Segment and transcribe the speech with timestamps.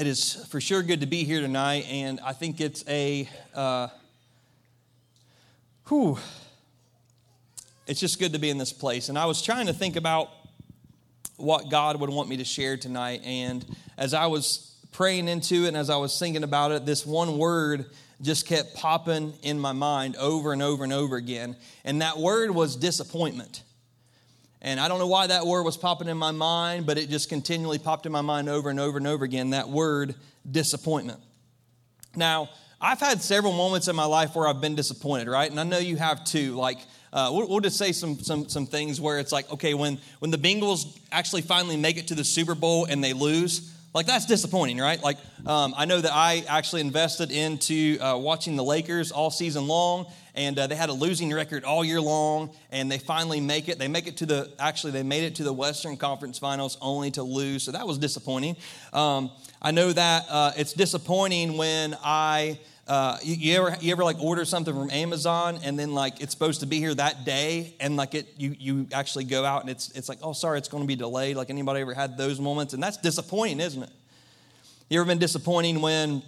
[0.00, 3.88] It is for sure good to be here tonight, and I think it's a, uh,
[5.88, 6.16] whew,
[7.86, 9.10] it's just good to be in this place.
[9.10, 10.30] And I was trying to think about
[11.36, 13.62] what God would want me to share tonight, and
[13.98, 17.36] as I was praying into it and as I was thinking about it, this one
[17.36, 17.84] word
[18.22, 22.52] just kept popping in my mind over and over and over again, and that word
[22.52, 23.64] was disappointment.
[24.62, 27.28] And I don't know why that word was popping in my mind, but it just
[27.28, 30.14] continually popped in my mind over and over and over again that word
[30.50, 31.20] disappointment.
[32.14, 32.50] Now,
[32.80, 35.50] I've had several moments in my life where I've been disappointed, right?
[35.50, 36.54] And I know you have too.
[36.54, 36.78] Like,
[37.12, 40.30] uh, we'll, we'll, just say some, some, some things where it's like, okay, when, when
[40.30, 44.26] the Bengals actually finally make it to the Super Bowl and they lose, like that's
[44.26, 45.02] disappointing, right?
[45.02, 49.66] Like um, I know that I actually invested into uh, watching the Lakers all season
[49.66, 53.68] long, and uh, they had a losing record all year long, and they finally make
[53.68, 53.78] it.
[53.78, 57.10] They make it to the actually they made it to the Western Conference Finals only
[57.12, 58.56] to lose, so that was disappointing.
[58.92, 64.02] Um, I know that uh, it's disappointing when I uh, you, you, ever you ever
[64.02, 67.72] like order something from Amazon and then like it's supposed to be here that day
[67.78, 70.66] and like it you you actually go out and it's it's like oh sorry it's
[70.66, 73.90] going to be delayed like anybody ever had those moments and that's disappointing isn't it?
[74.88, 76.20] You ever been disappointing when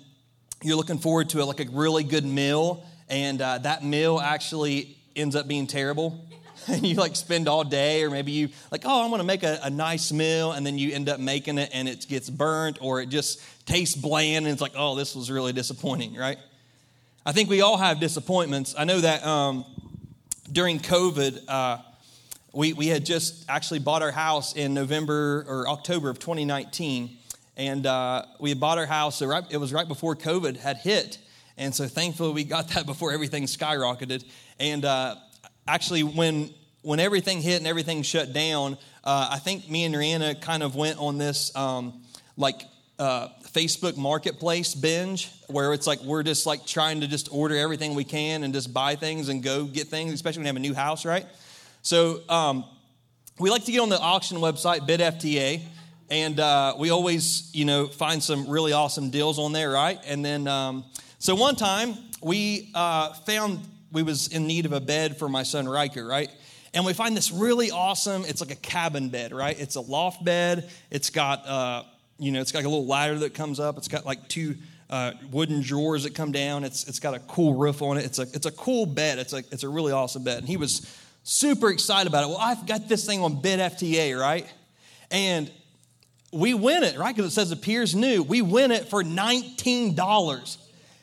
[0.63, 4.97] you're looking forward to a, like a really good meal and uh, that meal actually
[5.17, 6.25] ends up being terrible?
[6.69, 9.43] and you like spend all day or maybe you like oh i'm going to make
[9.43, 12.79] a, a, nice meal and then you end up making it and it gets burnt
[12.81, 16.39] or it just tastes bland and it's like oh this was really disappointing right
[17.25, 18.75] I think we all have disappointments.
[18.77, 19.65] I know that um,
[20.51, 21.79] during COVID, uh,
[22.53, 27.17] we, we had just actually bought our house in November or October of 2019.
[27.57, 30.79] And uh, we had bought our house, so right, it was right before COVID had
[30.79, 31.19] hit.
[31.57, 34.25] And so thankfully we got that before everything skyrocketed.
[34.59, 35.15] And uh,
[35.69, 40.41] actually, when, when everything hit and everything shut down, uh, I think me and Rihanna
[40.41, 42.03] kind of went on this um,
[42.37, 42.63] like
[43.03, 47.97] uh, Facebook Marketplace binge where it's like we're just like trying to just order everything
[47.97, 50.61] we can and just buy things and go get things, especially when you have a
[50.61, 51.27] new house, right?
[51.83, 52.65] So um,
[53.41, 55.63] we like to get on the auction website, BidFTA,
[56.11, 59.99] and uh, we always, you know, find some really awesome deals on there, right?
[60.07, 60.85] And then, um,
[61.19, 63.59] so one time we uh, found
[63.91, 66.31] we was in need of a bed for my son Riker, right?
[66.73, 68.25] And we find this really awesome.
[68.27, 69.59] It's like a cabin bed, right?
[69.59, 70.71] It's a loft bed.
[70.91, 71.83] It's got uh,
[72.19, 73.77] you know, it's got like a little ladder that comes up.
[73.79, 74.57] It's got like two
[74.91, 76.65] uh, wooden drawers that come down.
[76.65, 78.05] It's it's got a cool roof on it.
[78.05, 79.19] It's a it's a cool bed.
[79.19, 80.39] It's a it's a really awesome bed.
[80.39, 80.87] And he was
[81.23, 82.29] super excited about it.
[82.29, 84.47] Well, I've got this thing on Bid FTA, right?
[85.11, 85.51] And
[86.33, 87.15] we win it, right?
[87.15, 88.23] Because it says appears new.
[88.23, 90.59] We win it for nineteen dollars.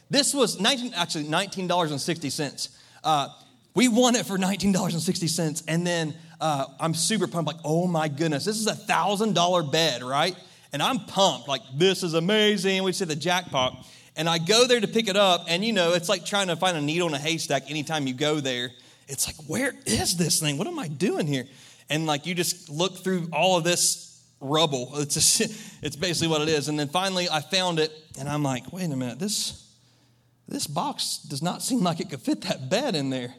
[0.09, 2.69] This was nineteen actually nineteen dollars and sixty cents.
[3.03, 3.29] Uh,
[3.75, 7.47] we won it for nineteen dollars and sixty cents, and then uh, I'm super pumped.
[7.47, 10.35] Like, oh my goodness, this is a thousand dollar bed, right?
[10.71, 12.83] And I'm pumped, like, this is amazing.
[12.83, 13.85] We say the jackpot.
[14.15, 16.55] And I go there to pick it up, and you know, it's like trying to
[16.55, 18.71] find a needle in a haystack anytime you go there.
[19.07, 20.57] It's like, where is this thing?
[20.57, 21.45] What am I doing here?
[21.89, 24.91] And like, you just look through all of this rubble.
[24.97, 25.41] It's, just,
[25.81, 26.67] it's basically what it is.
[26.67, 29.73] And then finally, I found it, and I'm like, wait a minute, this,
[30.47, 33.33] this box does not seem like it could fit that bed in there.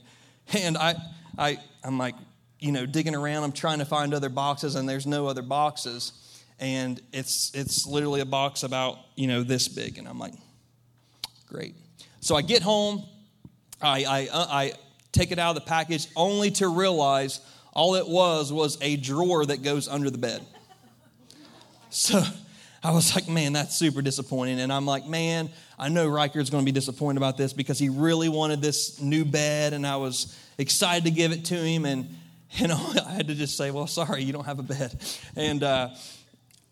[0.54, 0.94] And I,
[1.38, 2.14] I, I'm like,
[2.58, 6.12] you know, digging around, I'm trying to find other boxes, and there's no other boxes
[6.60, 9.98] and it's it's literally a box about you know this big.
[9.98, 10.34] And i'm like
[11.48, 11.74] great.
[12.20, 13.04] So i get home.
[13.82, 14.72] I i, uh, I
[15.10, 17.40] take it out of the package only to realize
[17.72, 20.44] all it was was a drawer that goes under the bed.
[21.88, 22.22] So
[22.82, 24.60] i was like man that's super disappointing.
[24.60, 25.48] And i'm like man
[25.78, 29.24] i know riker's going to be disappointed about this because he really wanted this new
[29.24, 31.86] bed and i was excited to give it to him.
[31.86, 32.16] And
[32.52, 35.00] you know i had to just say well sorry you don't have a bed.
[35.36, 35.88] And uh,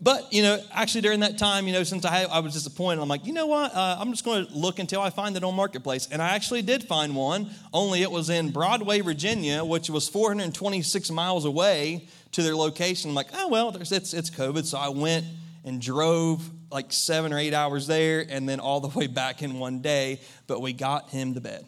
[0.01, 3.09] but, you know, actually during that time, you know, since I, I was disappointed, I'm
[3.09, 3.75] like, you know what?
[3.75, 6.09] Uh, I'm just going to look until I find it on Marketplace.
[6.13, 11.11] And I actually did find one, only it was in Broadway, Virginia, which was 426
[11.11, 13.11] miles away to their location.
[13.11, 14.65] I'm like, oh, well, it's, it's COVID.
[14.67, 15.27] So I went
[15.65, 19.59] and drove like seven or eight hours there and then all the way back in
[19.59, 20.21] one day.
[20.47, 21.67] But we got him to bed.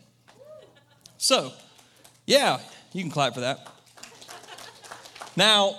[1.18, 1.52] So,
[2.26, 2.60] yeah,
[2.92, 3.66] you can clap for that.
[5.36, 5.74] Now,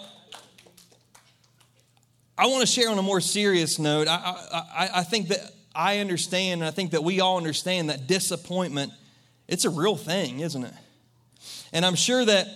[2.42, 4.08] I want to share on a more serious note.
[4.08, 4.16] I,
[4.76, 8.92] I, I think that I understand, and I think that we all understand that disappointment,
[9.48, 10.74] it's a real thing, isn't it?
[11.72, 12.48] And I'm sure that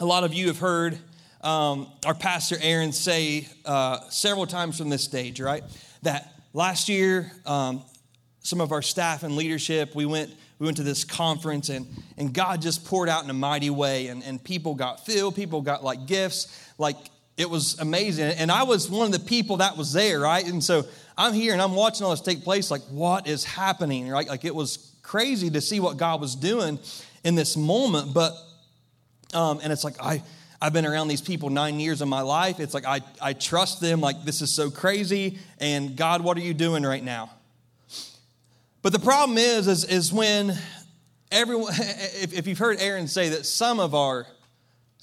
[0.00, 0.98] a lot of you have heard
[1.42, 5.62] um, our pastor Aaron say uh, several times from this stage, right?
[6.00, 7.82] That last year, um,
[8.40, 12.32] some of our staff and leadership, we went we went to this conference and, and
[12.32, 15.84] God just poured out in a mighty way and, and people got filled, people got
[15.84, 16.62] like gifts.
[16.78, 16.96] Like
[17.36, 18.32] it was amazing.
[18.32, 20.44] And I was one of the people that was there, right?
[20.46, 20.86] And so
[21.18, 24.08] I'm here and I'm watching all this take place, like, what is happening?
[24.08, 24.26] Right?
[24.26, 26.78] Like, it was crazy to see what God was doing
[27.24, 28.14] in this moment.
[28.14, 28.32] But,
[29.34, 30.22] um, and it's like, I,
[30.62, 32.58] I've been around these people nine years of my life.
[32.58, 35.38] It's like, I, I trust them, like, this is so crazy.
[35.58, 37.30] And God, what are you doing right now?
[38.80, 40.56] But the problem is, is, is when
[41.30, 44.26] everyone, if, if you've heard Aaron say that some of our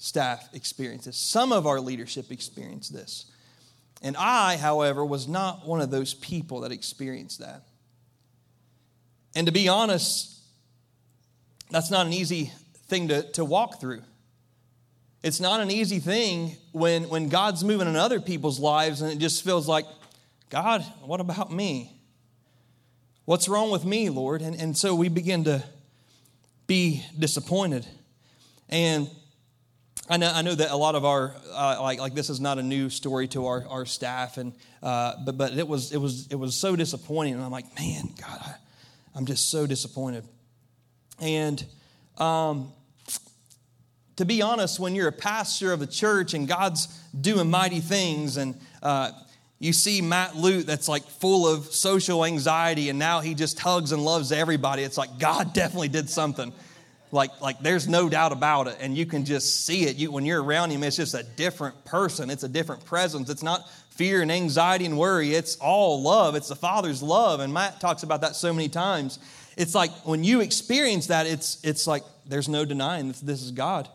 [0.04, 1.16] staff experience this.
[1.16, 3.24] Some of our leadership experienced this.
[4.02, 7.62] And I, however, was not one of those people that experienced that.
[9.34, 10.38] And to be honest,
[11.70, 12.52] that's not an easy
[12.86, 14.02] thing to, to walk through.
[15.22, 19.18] It's not an easy thing when, when God's moving in other people's lives and it
[19.18, 19.86] just feels like,
[20.50, 21.98] God, what about me?
[23.24, 24.42] What's wrong with me, Lord?
[24.42, 25.64] And, and so we begin to
[26.66, 27.86] be disappointed.
[28.68, 29.08] And
[30.08, 32.58] I know, I know that a lot of our uh, like like this is not
[32.58, 34.52] a new story to our, our staff and
[34.82, 38.10] uh, but but it was it was it was so disappointing and I'm like man
[38.20, 38.54] God I,
[39.14, 40.24] I'm just so disappointed.
[41.20, 41.64] And
[42.18, 42.72] um,
[44.16, 46.86] to be honest when you're a pastor of a church and God's
[47.18, 49.10] doing mighty things and uh,
[49.58, 53.90] you see Matt Lute that's like full of social anxiety and now he just hugs
[53.90, 56.52] and loves everybody it's like God definitely did something
[57.14, 58.76] like, like there's no doubt about it.
[58.80, 59.96] And you can just see it.
[59.96, 62.28] You, when you're around him, it's just a different person.
[62.28, 63.30] It's a different presence.
[63.30, 65.32] It's not fear and anxiety and worry.
[65.32, 66.34] It's all love.
[66.34, 67.40] It's the Father's love.
[67.40, 69.18] And Matt talks about that so many times.
[69.56, 73.52] It's like when you experience that, it's, it's like there's no denying that this is
[73.52, 73.88] God.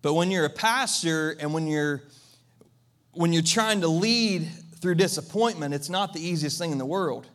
[0.00, 2.02] But when you're a pastor and when you're
[3.14, 4.48] when you're trying to lead
[4.80, 7.26] through disappointment, it's not the easiest thing in the world.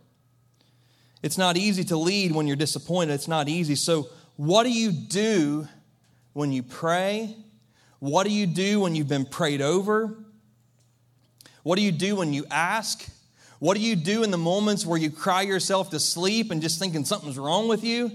[1.23, 3.13] It's not easy to lead when you're disappointed.
[3.13, 3.75] It's not easy.
[3.75, 5.67] So, what do you do
[6.33, 7.35] when you pray?
[7.99, 10.15] What do you do when you've been prayed over?
[11.63, 13.07] What do you do when you ask?
[13.59, 16.79] What do you do in the moments where you cry yourself to sleep and just
[16.79, 18.11] thinking something's wrong with you?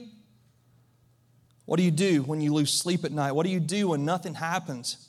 [1.64, 3.32] What do you do when you lose sleep at night?
[3.32, 5.08] What do you do when nothing happens?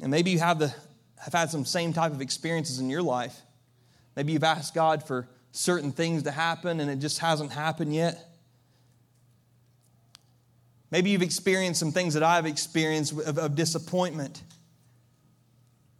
[0.00, 0.72] And maybe you have, the,
[1.18, 3.40] have had some same type of experiences in your life.
[4.16, 8.26] Maybe you've asked God for certain things to happen and it just hasn't happened yet.
[10.90, 14.42] Maybe you've experienced some things that I've experienced of, of disappointment.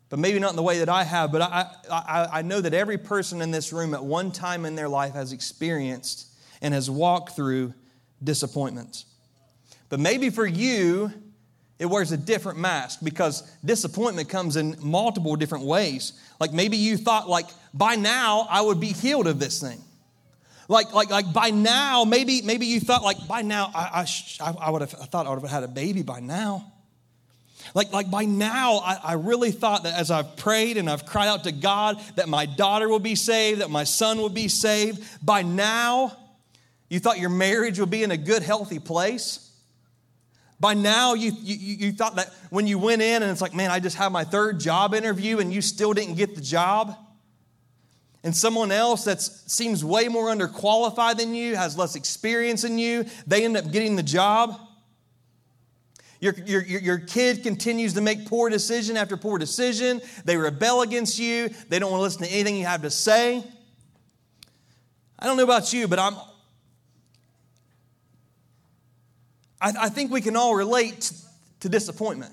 [0.09, 2.75] But maybe not in the way that I have, but I, I, I know that
[2.75, 6.27] every person in this room at one time in their life has experienced
[6.61, 7.75] and has walked through
[8.23, 9.05] disappointments.
[9.89, 11.13] But maybe for you,
[11.79, 16.13] it wears a different mask because disappointment comes in multiple different ways.
[16.41, 19.81] Like maybe you thought like by now I would be healed of this thing.
[20.69, 24.07] Like, like, like by now, maybe, maybe you thought like by now I,
[24.41, 26.73] I, I would have I thought I would have had a baby by now.
[27.75, 31.29] Like, like by now, I, I really thought that as I've prayed and I've cried
[31.29, 35.03] out to God that my daughter will be saved, that my son will be saved.
[35.25, 36.17] By now,
[36.89, 39.51] you thought your marriage would be in a good, healthy place.
[40.59, 43.71] By now, you, you, you thought that when you went in and it's like, man,
[43.71, 46.97] I just had my third job interview and you still didn't get the job.
[48.23, 53.07] And someone else that seems way more underqualified than you, has less experience than you,
[53.27, 54.59] they end up getting the job.
[56.21, 60.03] Your, your, your kid continues to make poor decision after poor decision.
[60.27, 61.49] They rebel against you.
[61.71, 63.43] They don't want to listen to anything you have to say.
[65.19, 66.15] I don't know about you, but I'm
[69.61, 71.13] I, I think we can all relate
[71.61, 72.33] to disappointment.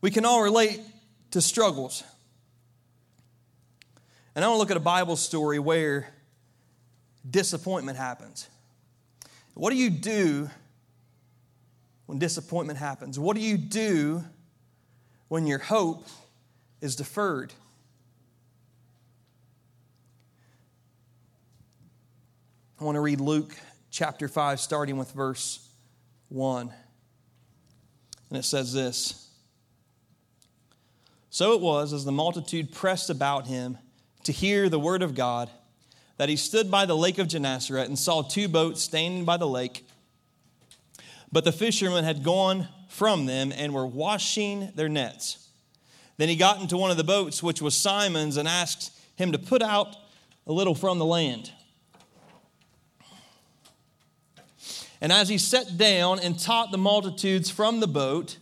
[0.00, 0.80] We can all relate
[1.30, 2.02] to struggles.
[4.34, 6.08] And I want to look at a Bible story where
[7.28, 8.48] disappointment happens.
[9.54, 10.48] What do you do
[12.06, 13.18] when disappointment happens?
[13.18, 14.24] What do you do
[15.28, 16.06] when your hope
[16.80, 17.52] is deferred?
[22.80, 23.54] I want to read Luke
[23.90, 25.68] chapter 5, starting with verse
[26.28, 26.72] 1.
[28.30, 29.28] And it says this
[31.30, 33.76] So it was, as the multitude pressed about him
[34.24, 35.50] to hear the word of God,
[36.16, 39.46] that he stood by the lake of Gennesaret and saw two boats standing by the
[39.46, 39.86] lake.
[41.32, 45.48] But the fishermen had gone from them and were washing their nets.
[46.16, 49.38] Then he got into one of the boats, which was Simon's, and asked him to
[49.38, 49.96] put out
[50.46, 51.52] a little from the land.
[55.00, 58.36] And as he sat down and taught the multitudes from the boat,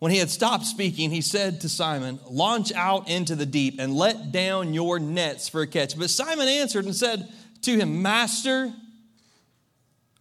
[0.00, 3.94] when he had stopped speaking, he said to Simon, Launch out into the deep and
[3.94, 5.96] let down your nets for a catch.
[5.96, 7.28] But Simon answered and said
[7.62, 8.72] to him, Master,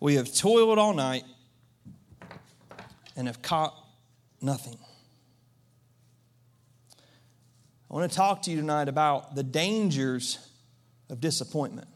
[0.02, 1.24] we have toiled all night
[3.16, 3.74] and have caught
[4.42, 4.78] nothing.
[7.90, 10.46] I want to talk to you tonight about the dangers
[11.10, 11.88] of disappointment.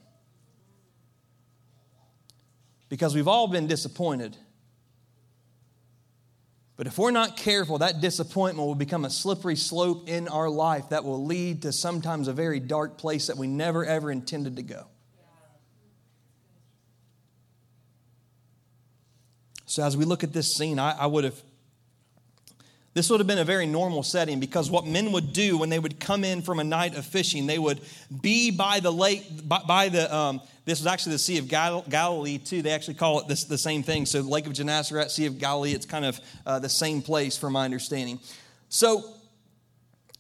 [2.88, 4.38] Because we've all been disappointed.
[6.76, 10.90] But if we're not careful, that disappointment will become a slippery slope in our life
[10.90, 14.64] that will lead to sometimes a very dark place that we never ever intended to
[14.64, 14.88] go.
[19.66, 21.42] So, as we look at this scene, I, I would have
[22.94, 25.80] this would have been a very normal setting because what men would do when they
[25.80, 27.82] would come in from a night of fishing, they would
[28.22, 31.84] be by the lake, by, by the, um, this was actually the Sea of Gal-
[31.90, 32.62] Galilee too.
[32.62, 34.06] They actually call it this, the same thing.
[34.06, 37.54] So, Lake of Gennesaret, Sea of Galilee, it's kind of uh, the same place from
[37.54, 38.20] my understanding.
[38.70, 39.04] So,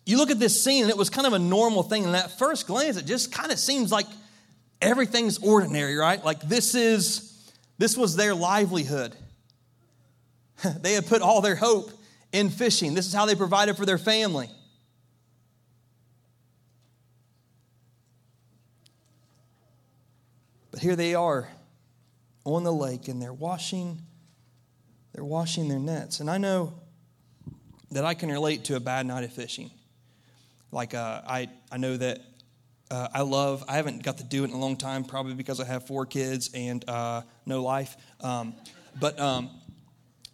[0.06, 2.06] you look at this scene and it was kind of a normal thing.
[2.06, 4.08] And at first glance, it just kind of seems like
[4.82, 6.24] everything's ordinary, right?
[6.25, 9.15] Like this is, this was their livelihood.
[10.82, 11.92] they had put all their hope
[12.34, 12.94] in fishing.
[12.94, 14.50] This is how they provided for their family.
[20.72, 21.48] But here they are
[22.44, 24.02] on the lake and they're washing
[25.13, 26.20] they're washing their nets.
[26.20, 26.74] And I know
[27.92, 29.70] that I can relate to a bad night of fishing.
[30.72, 32.20] Like uh, I, I know that
[32.90, 33.63] uh, I love.
[33.68, 36.08] I haven't got to do it in a long time, probably because I have four
[36.08, 37.96] kids and uh, no life.
[38.22, 38.56] Um,
[39.00, 39.52] but um,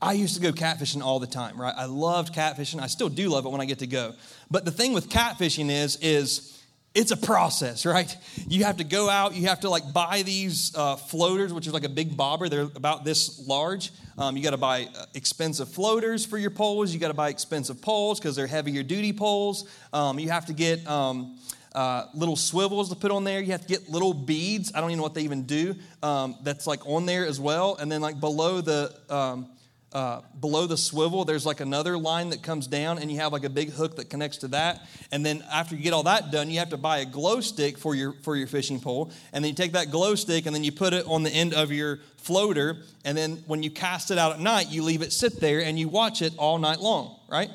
[0.01, 1.73] I used to go catfishing all the time, right?
[1.75, 2.81] I loved catfishing.
[2.81, 4.13] I still do love it when I get to go.
[4.49, 6.59] But the thing with catfishing is, is
[6.95, 8.15] it's a process, right?
[8.47, 11.73] You have to go out, you have to like buy these uh, floaters, which is
[11.73, 12.49] like a big bobber.
[12.49, 13.91] They're about this large.
[14.17, 16.93] Um, you got to buy uh, expensive floaters for your poles.
[16.93, 19.69] You got to buy expensive poles because they're heavier duty poles.
[19.93, 21.37] Um, you have to get um,
[21.75, 23.39] uh, little swivels to put on there.
[23.41, 24.71] You have to get little beads.
[24.73, 25.75] I don't even know what they even do.
[26.01, 27.75] Um, that's like on there as well.
[27.75, 29.49] And then like below the um,
[29.91, 33.43] uh, below the swivel, there's like another line that comes down, and you have like
[33.43, 34.81] a big hook that connects to that.
[35.11, 37.77] And then after you get all that done, you have to buy a glow stick
[37.77, 39.11] for your for your fishing pole.
[39.33, 41.55] And then you take that glow stick and then you put it on the end
[41.55, 42.77] of your floater.
[43.03, 45.79] And then when you cast it out at night, you leave it sit there and
[45.79, 47.49] you watch it all night long, right?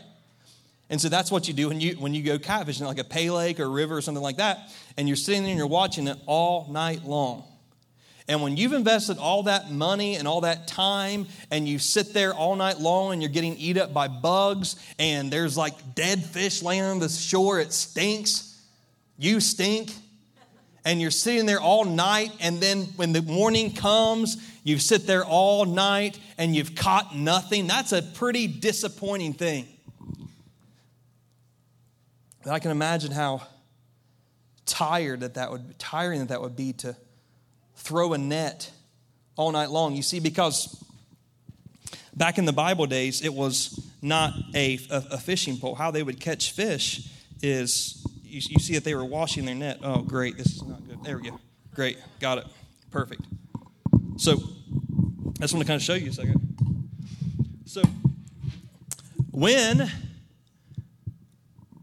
[0.90, 3.30] And so that's what you do when you when you go catfishing, like a pay
[3.30, 6.18] lake or river or something like that, and you're sitting there and you're watching it
[6.26, 7.44] all night long.
[8.26, 12.32] And when you've invested all that money and all that time, and you sit there
[12.32, 16.62] all night long and you're getting eat up by bugs, and there's like dead fish
[16.62, 18.62] laying on the shore, it stinks.
[19.18, 19.92] You stink.
[20.86, 25.24] And you're sitting there all night, and then when the morning comes, you sit there
[25.24, 27.66] all night and you've caught nothing.
[27.66, 29.66] That's a pretty disappointing thing.
[32.42, 33.42] But I can imagine how
[34.66, 36.96] tired that that would tiring that that would be to
[37.76, 38.70] throw a net
[39.36, 39.94] all night long.
[39.94, 40.82] You see, because
[42.14, 45.74] back in the Bible days, it was not a, a, a fishing pole.
[45.74, 47.08] How they would catch fish
[47.42, 49.78] is you, you see that they were washing their net.
[49.82, 50.36] Oh, great.
[50.36, 51.02] This is not good.
[51.04, 51.38] There we go.
[51.74, 51.98] Great.
[52.20, 52.46] Got it.
[52.90, 53.22] Perfect.
[54.16, 56.40] So, I just want to kind of show you a second.
[57.66, 57.82] So,
[59.30, 59.90] when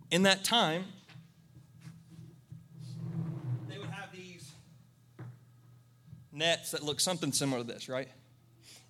[0.09, 0.85] in that time,
[6.41, 8.09] nets that look something similar to this, right?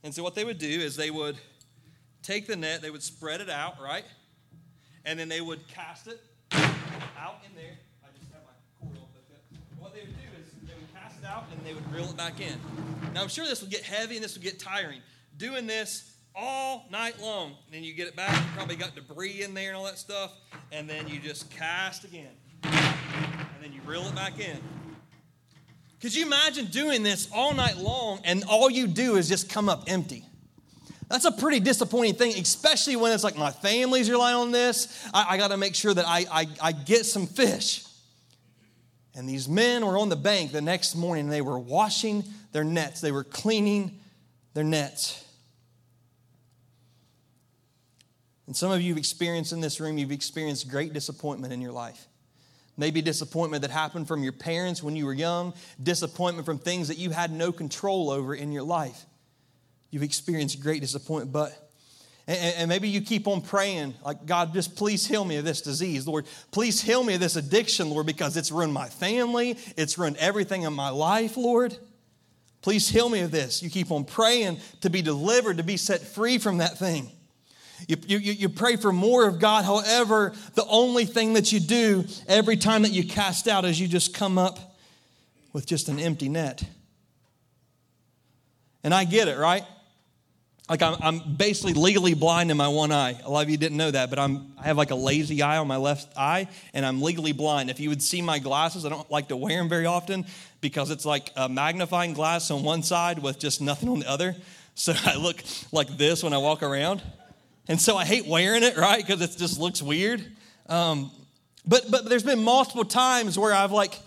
[0.04, 1.38] And so what they would do is they would
[2.24, 4.06] take the net, they would spread it out, right?
[5.04, 6.22] And then they would cast it
[6.54, 7.78] out in there.
[8.04, 9.10] I just have my cord off
[9.78, 12.16] What they would do is they would cast it out and they would reel it
[12.16, 12.58] back in.
[13.14, 15.02] Now I'm sure this would get heavy and this would get tiring.
[15.38, 17.48] Doing this all night long.
[17.66, 19.98] And then you get it back, you probably got debris in there and all that
[19.98, 20.32] stuff,
[20.72, 22.32] and then you just cast again.
[22.64, 24.58] And then you reel it back in.
[26.02, 29.70] Could you imagine doing this all night long and all you do is just come
[29.70, 30.26] up empty?
[31.10, 35.08] That's a pretty disappointing thing, especially when it's like my family's relying on this.
[35.14, 37.84] I, I got to make sure that I, I, I get some fish.
[39.14, 42.64] And these men were on the bank the next morning and they were washing their
[42.64, 44.00] nets, they were cleaning
[44.54, 45.24] their nets.
[48.48, 51.72] And some of you have experienced in this room, you've experienced great disappointment in your
[51.72, 52.08] life.
[52.78, 56.98] Maybe disappointment that happened from your parents when you were young, disappointment from things that
[56.98, 59.06] you had no control over in your life.
[59.90, 61.72] You've experienced great disappointment, but
[62.28, 66.08] and, maybe you keep on praying, like, God, just please heal me of this disease.
[66.08, 70.18] Lord, please heal me of this addiction, Lord, because it's ruined my family, it's ruined
[70.18, 71.76] everything in my life, Lord.
[72.62, 73.64] Please heal me of this.
[73.64, 77.12] You keep on praying to be delivered, to be set free from that thing.
[77.88, 79.66] You, you, you pray for more of God.
[79.66, 83.88] However, the only thing that you do every time that you cast out is you
[83.88, 84.60] just come up
[85.54, 86.64] with just an empty net.
[88.84, 89.66] And I get it, right?
[90.72, 93.20] like I'm, I'm basically legally blind in my one eye.
[93.26, 95.58] A lot of you didn't know that, but I'm I have like a lazy eye
[95.58, 97.70] on my left eye, and I'm legally blind.
[97.70, 100.26] If you would see my glasses, I don't like to wear them very often
[100.62, 104.34] because it's like a magnifying glass on one side with just nothing on the other.
[104.76, 107.02] So I look like this when I walk around,
[107.68, 109.06] and so I hate wearing it, right?
[109.06, 110.24] Because it just looks weird.
[110.68, 111.12] Um,
[111.66, 113.98] but but there's been multiple times where I've like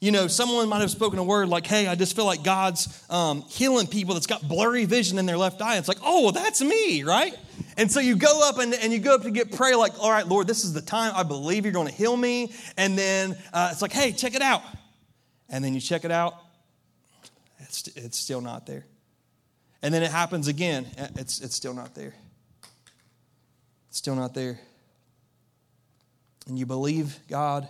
[0.00, 3.04] you know, someone might have spoken a word like, hey, I just feel like God's
[3.10, 5.76] um, healing people that's got blurry vision in their left eye.
[5.76, 7.36] It's like, oh, well, that's me, right?
[7.76, 10.10] And so you go up and, and you go up to get prayer, like, all
[10.10, 12.52] right, Lord, this is the time I believe you're going to heal me.
[12.78, 14.62] And then uh, it's like, hey, check it out.
[15.50, 16.34] And then you check it out,
[17.58, 18.86] it's, it's still not there.
[19.82, 22.14] And then it happens again, it's, it's still not there.
[23.90, 24.60] Still not there.
[26.46, 27.68] And you believe God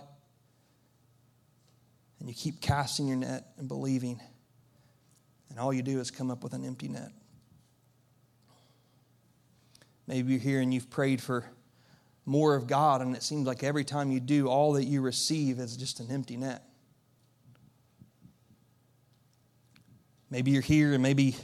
[2.19, 4.21] and you keep casting your net and believing,
[5.49, 7.11] and all you do is come up with an empty net.
[10.05, 11.45] Maybe you're here and you've prayed for
[12.25, 15.59] more of God, and it seems like every time you do, all that you receive
[15.59, 16.63] is just an empty net.
[20.29, 21.35] Maybe you're here and maybe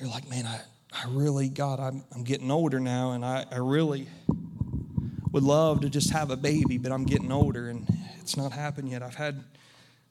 [0.00, 0.60] you're like, man, I,
[0.94, 4.08] I really, God, I'm, I'm getting older now, and I, I really
[5.30, 7.86] would love to just have a baby, but I'm getting older and
[8.20, 9.02] it's not happened yet.
[9.02, 9.42] I've had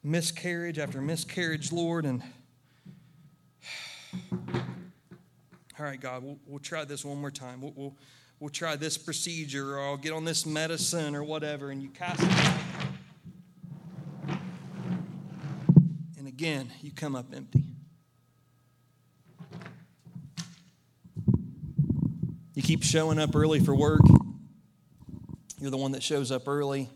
[0.04, 2.24] miscarriage after miscarriage, Lord, and
[4.32, 4.40] all
[5.80, 7.62] right, God, we'll, we'll try this one more time.
[7.62, 7.96] We'll, we'll,
[8.40, 12.24] we'll try this procedure, or I'll get on this medicine, or whatever, and you cast
[12.24, 12.30] it.
[16.18, 17.71] And again, you come up empty.
[22.54, 24.02] You keep showing up early for work.
[25.60, 26.90] You're the one that shows up early.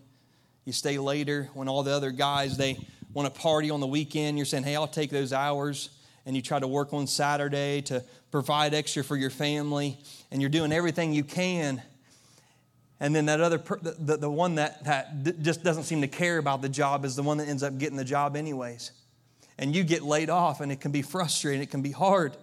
[0.65, 2.77] You stay later when all the other guys they
[3.13, 4.38] want to party on the weekend.
[4.38, 5.91] You're saying, "Hey, I'll take those hours."
[6.25, 9.97] And you try to work on Saturday to provide extra for your family,
[10.31, 11.81] and you're doing everything you can.
[13.00, 16.63] And then that other, the, the one that, that just doesn't seem to care about
[16.63, 18.91] the job is the one that ends up getting the job anyways.
[19.59, 22.35] And you get laid off, and it can be frustrating, it can be hard.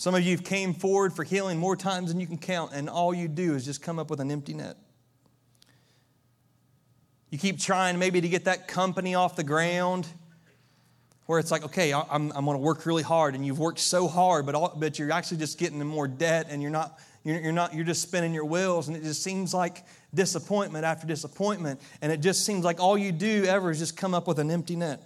[0.00, 2.88] Some of you have came forward for healing more times than you can count, and
[2.88, 4.78] all you do is just come up with an empty net.
[7.28, 10.06] You keep trying maybe to get that company off the ground
[11.26, 14.08] where it's like, okay, I'm, I'm going to work really hard, and you've worked so
[14.08, 17.38] hard, but, all, but you're actually just getting in more debt, and you're not, you're,
[17.38, 19.84] you're not, you're just spinning your wheels, and it just seems like
[20.14, 24.14] disappointment after disappointment, and it just seems like all you do ever is just come
[24.14, 25.02] up with an empty net.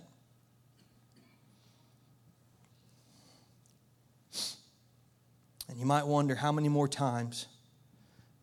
[5.75, 7.47] And you might wonder how many more times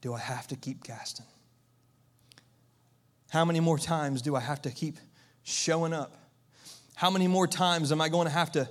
[0.02, 1.26] do I have to keep casting?
[3.30, 4.98] How many more times do I have to keep
[5.42, 6.14] showing up?
[6.94, 8.68] How many more times am I going to have to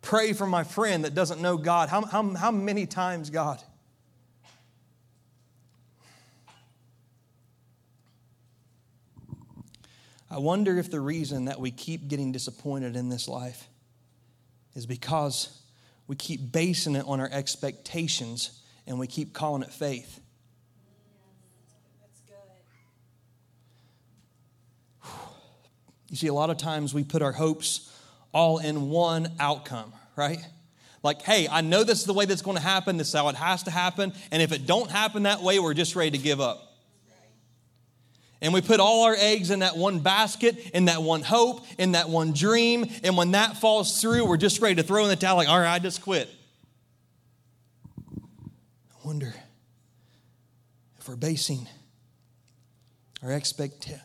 [0.00, 1.88] pray for my friend that doesn't know God?
[1.88, 3.60] How, how, how many times, God?
[10.30, 13.66] I wonder if the reason that we keep getting disappointed in this life
[14.76, 15.63] is because
[16.06, 20.20] we keep basing it on our expectations and we keep calling it faith.
[26.10, 27.90] You see, a lot of times we put our hopes
[28.32, 30.38] all in one outcome, right?
[31.02, 33.28] Like, hey, I know this is the way that's going to happen, this is how
[33.30, 36.18] it has to happen, and if it don't happen that way, we're just ready to
[36.18, 36.63] give up.
[38.44, 41.92] And we put all our eggs in that one basket, in that one hope, in
[41.92, 42.84] that one dream.
[43.02, 45.58] And when that falls through, we're just ready to throw in the towel, like, all
[45.58, 46.28] right, I just quit.
[48.06, 49.34] I wonder
[50.98, 51.66] if we're basing
[53.22, 53.98] our expectation,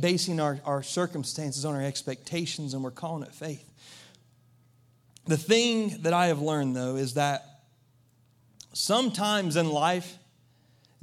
[0.00, 3.70] basing our, our circumstances on our expectations and we're calling it faith.
[5.26, 7.44] The thing that I have learned, though, is that
[8.72, 10.16] sometimes in life,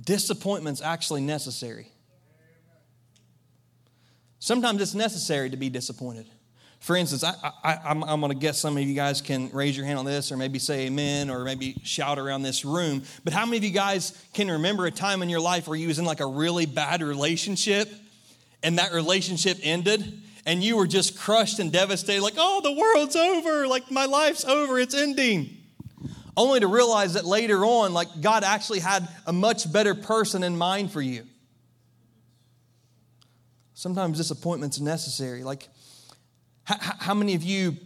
[0.04, 1.92] disappointment's actually necessary.
[4.40, 6.28] Sometimes it's necessary to be disappointed.
[6.80, 9.98] For instance, I, am going to guess some of you guys can raise your hand
[9.98, 13.04] on this or maybe say amen or maybe shout around this room.
[13.24, 15.88] But how many of you guys can remember a time in your life where you
[15.88, 17.90] was in like a really bad relationship
[18.62, 23.16] and that relationship ended and you were just crushed and devastated like, oh, the world's
[23.16, 23.68] over.
[23.68, 24.80] Like my life's over.
[24.80, 25.58] It's ending.
[26.38, 30.56] Only to realize that later on, like God actually had a much better person in
[30.56, 31.26] mind for you.
[33.78, 35.44] Sometimes disappointment's necessary.
[35.44, 35.70] Like,
[36.64, 37.78] how, how many of you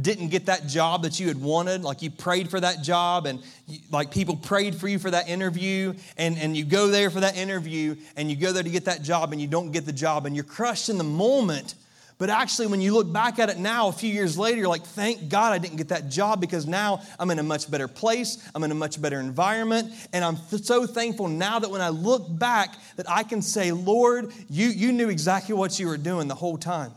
[0.00, 3.42] didn't get that job that you had wanted like you prayed for that job and
[3.66, 7.18] you, like people prayed for you for that interview and, and you go there for
[7.18, 9.92] that interview and you go there to get that job and you don't get the
[9.92, 11.74] job and you're crushed in the moment
[12.16, 14.84] But actually, when you look back at it now, a few years later, you're like,
[14.84, 18.38] thank God I didn't get that job because now I'm in a much better place.
[18.54, 19.92] I'm in a much better environment.
[20.12, 24.32] And I'm so thankful now that when I look back, that I can say, Lord,
[24.48, 26.92] you, you knew exactly what you were doing the whole time.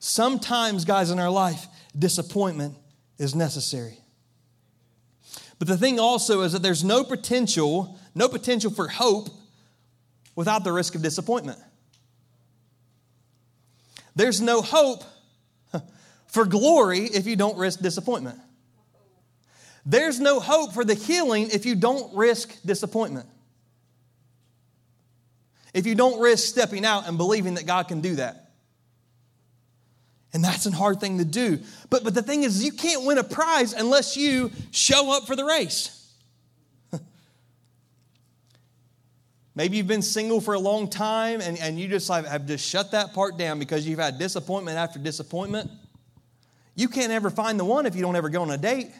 [0.00, 2.74] Sometimes, guys, in our life, disappointment
[3.18, 3.98] is necessary.
[5.60, 9.28] But the thing also is that there's no potential, no potential for hope
[10.34, 11.58] without the risk of disappointment.
[14.18, 15.04] There's no hope
[16.26, 18.40] for glory if you don't risk disappointment.
[19.86, 23.28] There's no hope for the healing if you don't risk disappointment.
[25.72, 28.50] If you don't risk stepping out and believing that God can do that.
[30.32, 31.60] And that's a hard thing to do.
[31.88, 35.36] But, but the thing is, you can't win a prize unless you show up for
[35.36, 35.97] the race.
[39.58, 42.64] Maybe you've been single for a long time and, and you just have, have just
[42.64, 45.68] shut that part down because you've had disappointment after disappointment.
[46.76, 48.92] You can't ever find the one if you don't ever go on a date.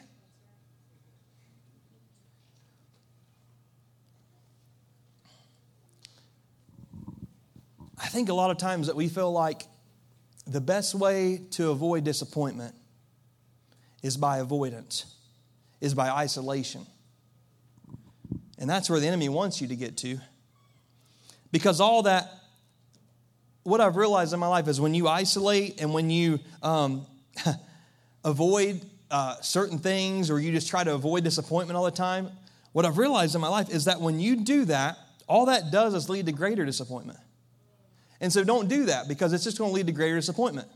[7.97, 9.63] I think a lot of times that we feel like
[10.45, 12.75] the best way to avoid disappointment
[14.03, 15.05] is by avoidance,
[15.81, 16.85] is by isolation.
[18.59, 20.19] And that's where the enemy wants you to get to.
[21.51, 22.31] Because all that,
[23.63, 27.07] what I've realized in my life is when you isolate and when you um,
[28.25, 28.81] avoid
[29.11, 32.31] uh, certain things or you just try to avoid disappointment all the time,
[32.73, 35.95] what I've realized in my life is that when you do that, all that does
[35.95, 37.19] is lead to greater disappointment.
[38.21, 40.69] And so don't do that because it's just going to lead to greater disappointment.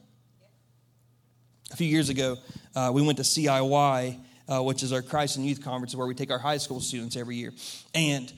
[1.72, 2.36] A few years ago,
[2.74, 6.14] uh, we went to CIY, uh, which is our Christ in Youth Conference, where we
[6.14, 7.52] take our high school students every year.
[7.94, 8.32] And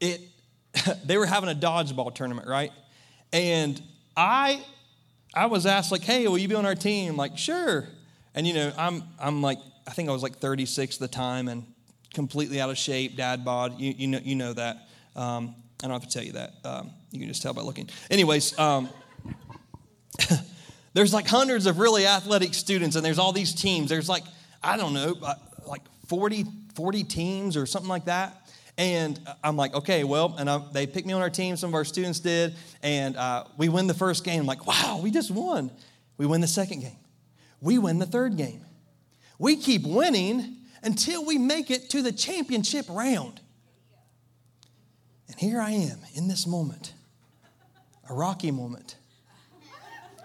[0.00, 0.20] it
[1.04, 2.72] they were having a dodgeball tournament, right?
[3.32, 3.80] And
[4.16, 4.64] I
[5.34, 7.86] I was asked like, "Hey, will you be on our team?" Like, "Sure."
[8.34, 11.48] And you know, I'm I'm like I think I was like 36 at the time
[11.48, 11.64] and
[12.14, 13.78] completely out of shape, dad bod.
[13.78, 14.88] You, you know you know that.
[15.16, 16.54] Um, I don't have to tell you that.
[16.64, 17.88] Um, you can just tell by looking.
[18.10, 18.88] Anyways, um,
[20.94, 23.88] there's like hundreds of really athletic students, and there's all these teams.
[23.88, 24.24] There's like
[24.62, 25.34] I don't know, uh,
[25.66, 28.37] like 40 40 teams or something like that.
[28.78, 31.56] And I'm like, okay, well, and I, they picked me on our team.
[31.56, 34.40] Some of our students did, and uh, we win the first game.
[34.40, 35.72] I'm like, wow, we just won.
[36.16, 36.96] We win the second game.
[37.60, 38.64] We win the third game.
[39.36, 43.40] We keep winning until we make it to the championship round.
[45.26, 46.94] And here I am in this moment,
[48.08, 48.94] a rocky moment.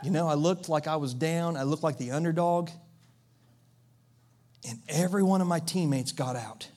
[0.04, 2.70] You know, I looked like I was down, I looked like the underdog,
[4.70, 6.68] and every one of my teammates got out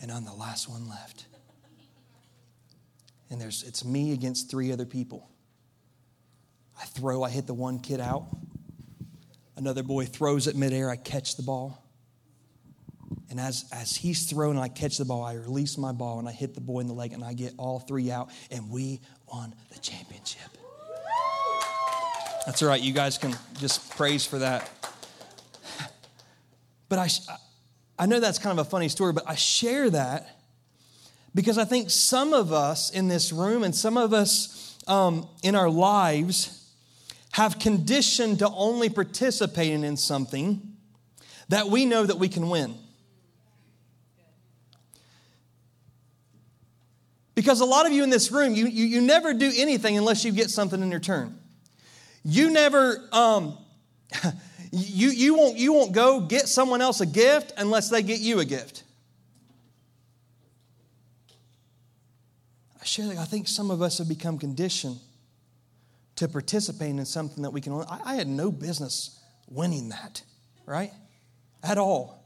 [0.00, 1.26] and I'm the last one left.
[3.30, 5.30] And there's, it's me against three other people.
[6.80, 8.26] I throw, I hit the one kid out.
[9.56, 11.84] Another boy throws it midair, I catch the ball.
[13.28, 16.28] And as, as he's thrown and I catch the ball, I release my ball and
[16.28, 19.00] I hit the boy in the leg and I get all three out, and we
[19.32, 20.40] won the championship.
[22.46, 22.80] That's all right.
[22.80, 24.68] You guys can just praise for that.
[26.88, 27.08] But I,
[28.00, 30.38] I know that's kind of a funny story, but I share that
[31.34, 35.54] because I think some of us in this room and some of us um, in
[35.54, 36.72] our lives
[37.32, 40.62] have conditioned to only participating in something
[41.50, 42.74] that we know that we can win.
[47.34, 50.24] Because a lot of you in this room, you, you, you never do anything unless
[50.24, 51.38] you get something in return.
[52.24, 53.58] You never, um,
[54.72, 58.38] You, you, won't, you won't go get someone else a gift unless they get you
[58.38, 58.84] a gift.
[62.80, 64.98] I share that I think some of us have become conditioned
[66.16, 67.72] to participating in something that we can.
[67.72, 70.22] I, I had no business winning that,
[70.66, 70.92] right?
[71.64, 72.24] At all.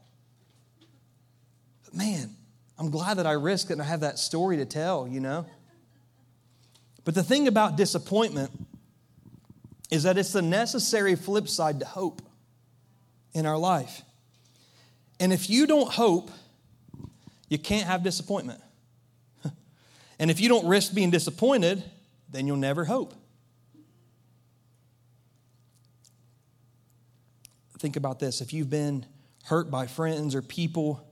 [1.83, 2.35] But man,
[2.77, 5.45] I'm glad that I risked it and I have that story to tell, you know?
[7.05, 8.51] But the thing about disappointment
[9.89, 12.21] is that it's the necessary flip side to hope
[13.35, 14.01] in our life.
[15.19, 16.31] And if you don't hope,
[17.49, 18.61] you can't have disappointment.
[20.19, 21.83] and if you don't risk being disappointed,
[22.31, 23.13] then you'll never hope.
[27.77, 28.41] Think about this.
[28.41, 29.05] If you've been
[29.43, 31.05] hurt by friends or people,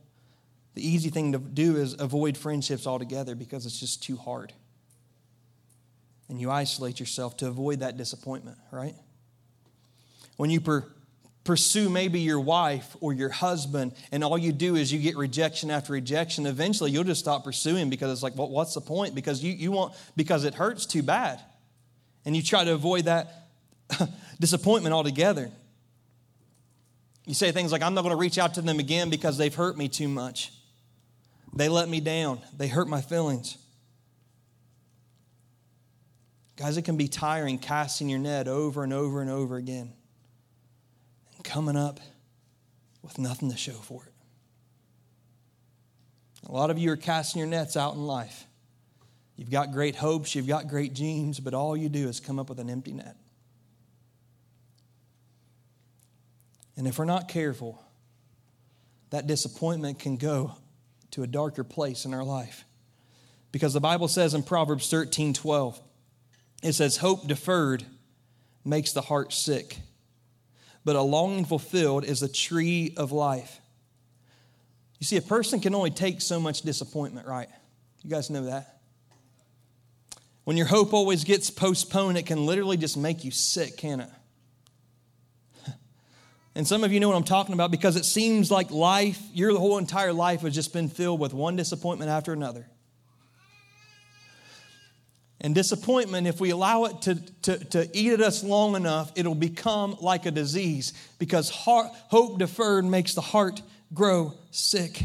[0.74, 4.52] the easy thing to do is avoid friendships altogether because it's just too hard.
[6.28, 8.94] And you isolate yourself to avoid that disappointment, right?
[10.36, 10.84] When you per,
[11.44, 15.70] pursue maybe your wife or your husband, and all you do is you get rejection
[15.70, 19.14] after rejection, eventually you'll just stop pursuing because it's like, well, what's the point?
[19.14, 21.40] Because you, you want because it hurts too bad.
[22.24, 23.48] And you try to avoid that
[24.40, 25.50] disappointment altogether.
[27.26, 29.54] You say things like, I'm not going to reach out to them again because they've
[29.54, 30.52] hurt me too much.
[31.54, 32.40] They let me down.
[32.56, 33.58] They hurt my feelings.
[36.56, 39.92] Guys, it can be tiring casting your net over and over and over again
[41.44, 42.00] coming up
[43.02, 44.12] with nothing to show for it.
[46.48, 48.46] A lot of you are casting your nets out in life.
[49.36, 52.48] You've got great hopes, you've got great dreams, but all you do is come up
[52.48, 53.16] with an empty net.
[56.76, 57.80] And if we're not careful,
[59.10, 60.56] that disappointment can go
[61.12, 62.64] to a darker place in our life.
[63.52, 65.80] Because the Bible says in Proverbs 13 12,
[66.62, 67.84] it says, Hope deferred
[68.64, 69.78] makes the heart sick,
[70.84, 73.60] but a longing fulfilled is a tree of life.
[75.00, 77.48] You see, a person can only take so much disappointment, right?
[78.02, 78.80] You guys know that?
[80.44, 84.10] When your hope always gets postponed, it can literally just make you sick, can it?
[86.56, 89.58] And some of you know what I'm talking about because it seems like life, your
[89.58, 92.68] whole entire life has just been filled with one disappointment after another.
[95.44, 99.34] And disappointment, if we allow it to, to, to eat at us long enough, it'll
[99.34, 103.60] become like a disease because heart, hope deferred makes the heart
[103.92, 105.02] grow sick.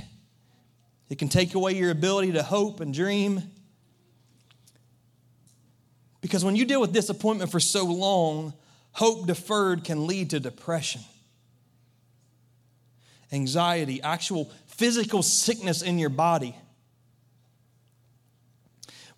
[1.09, 3.43] It can take away your ability to hope and dream.
[6.21, 8.53] Because when you deal with disappointment for so long,
[8.93, 11.01] hope deferred can lead to depression,
[13.33, 16.55] anxiety, actual physical sickness in your body.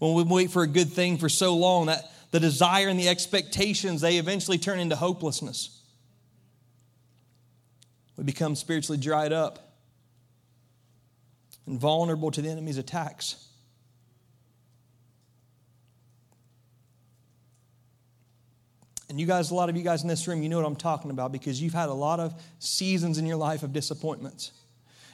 [0.01, 3.07] When we wait for a good thing for so long, that the desire and the
[3.07, 5.79] expectations, they eventually turn into hopelessness.
[8.17, 9.75] We become spiritually dried up
[11.67, 13.47] and vulnerable to the enemy's attacks.
[19.07, 20.75] And you guys, a lot of you guys in this room, you know what I'm
[20.75, 24.51] talking about because you've had a lot of seasons in your life of disappointments.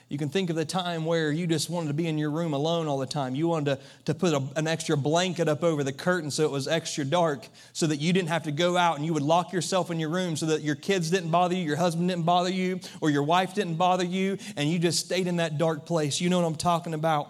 [0.09, 2.53] You can think of the time where you just wanted to be in your room
[2.53, 3.35] alone all the time.
[3.35, 6.51] You wanted to, to put a, an extra blanket up over the curtain so it
[6.51, 9.51] was extra dark so that you didn't have to go out and you would lock
[9.51, 12.49] yourself in your room so that your kids didn't bother you, your husband didn't bother
[12.49, 16.21] you, or your wife didn't bother you, and you just stayed in that dark place.
[16.21, 17.29] You know what I'm talking about.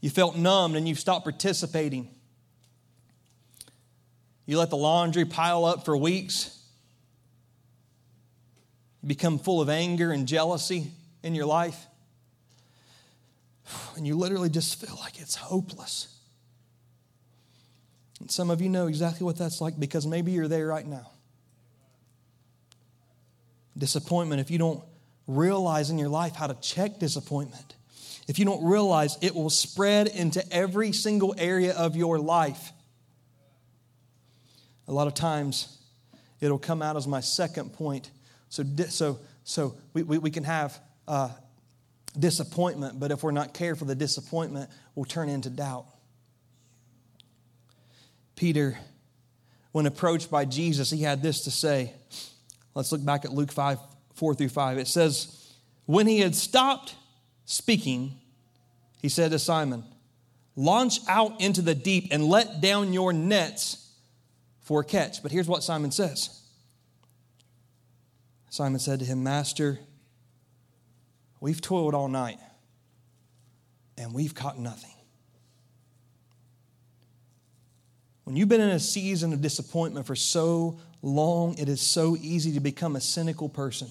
[0.00, 2.14] You felt numbed and you stopped participating.
[4.46, 6.59] You let the laundry pile up for weeks
[9.06, 10.90] become full of anger and jealousy
[11.22, 11.86] in your life.
[13.96, 16.08] And you literally just feel like it's hopeless.
[18.20, 21.10] And some of you know exactly what that's like because maybe you're there right now.
[23.78, 24.82] Disappointment, if you don't
[25.26, 27.74] realize in your life how to check disappointment,
[28.28, 32.72] if you don't realize it will spread into every single area of your life,
[34.86, 35.78] a lot of times
[36.40, 38.10] it'll come out as my second point
[38.50, 41.30] so, so, so we, we, we can have uh,
[42.18, 45.86] disappointment, but if we're not careful, the disappointment will turn into doubt.
[48.36, 48.76] Peter,
[49.72, 51.94] when approached by Jesus, he had this to say.
[52.74, 53.78] Let's look back at Luke 5
[54.14, 54.78] 4 through 5.
[54.78, 55.54] It says,
[55.86, 56.94] When he had stopped
[57.44, 58.18] speaking,
[59.00, 59.84] he said to Simon,
[60.56, 63.92] Launch out into the deep and let down your nets
[64.60, 65.22] for a catch.
[65.22, 66.39] But here's what Simon says
[68.50, 69.78] Simon said to him, Master,
[71.40, 72.38] we've toiled all night
[73.96, 74.90] and we've caught nothing.
[78.24, 82.52] When you've been in a season of disappointment for so long, it is so easy
[82.52, 83.90] to become a cynical person.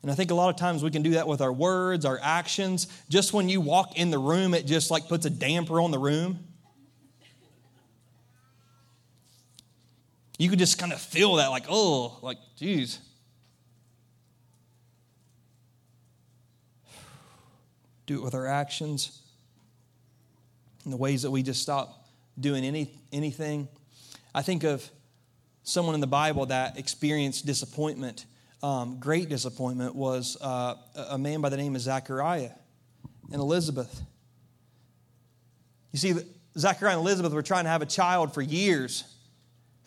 [0.00, 2.18] And I think a lot of times we can do that with our words, our
[2.22, 2.88] actions.
[3.08, 5.98] Just when you walk in the room, it just like puts a damper on the
[5.98, 6.40] room.
[10.38, 12.98] You could just kind of feel that, like, oh, like, geez.
[18.06, 19.22] Do it with our actions,
[20.84, 23.68] and the ways that we just stop doing any, anything.
[24.34, 24.88] I think of
[25.62, 28.26] someone in the Bible that experienced disappointment,
[28.62, 30.74] um, great disappointment, was uh,
[31.10, 32.50] a man by the name of Zachariah
[33.30, 34.02] and Elizabeth.
[35.92, 36.14] You see,
[36.58, 39.04] Zachariah and Elizabeth were trying to have a child for years.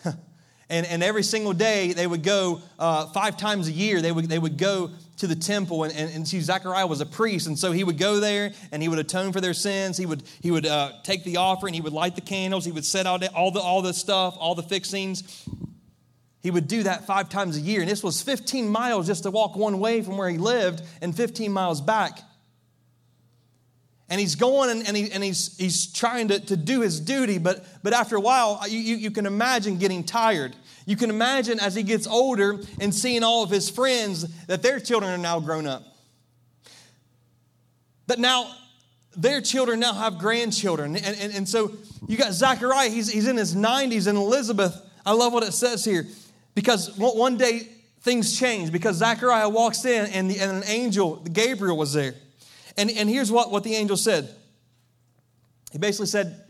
[0.69, 4.25] And, and every single day, they would go uh, five times a year, they would,
[4.25, 5.83] they would go to the temple.
[5.83, 7.47] And, and, and see, Zechariah was a priest.
[7.47, 9.97] And so he would go there and he would atone for their sins.
[9.97, 12.85] He would, he would uh, take the offering, he would light the candles, he would
[12.85, 15.47] set out all the, all the stuff, all the fixings.
[16.41, 17.81] He would do that five times a year.
[17.81, 21.15] And this was 15 miles just to walk one way from where he lived and
[21.15, 22.19] 15 miles back.
[24.09, 27.37] And he's going and, and, he, and he's, he's trying to, to do his duty,
[27.37, 30.55] but, but after a while, uh, you, you, you can imagine getting tired.
[30.85, 34.79] You can imagine as he gets older and seeing all of his friends that their
[34.79, 35.83] children are now grown up.
[38.07, 38.49] That now
[39.17, 40.95] their children now have grandchildren.
[40.95, 41.73] And, and, and so
[42.07, 45.83] you got Zachariah, he's, he's in his 90s, and Elizabeth, I love what it says
[45.83, 46.05] here,
[46.55, 47.67] because one day
[48.01, 52.15] things change because Zachariah walks in and, the, and an angel, Gabriel, was there.
[52.77, 54.29] And, and here's what, what the angel said.
[55.71, 56.43] He basically said,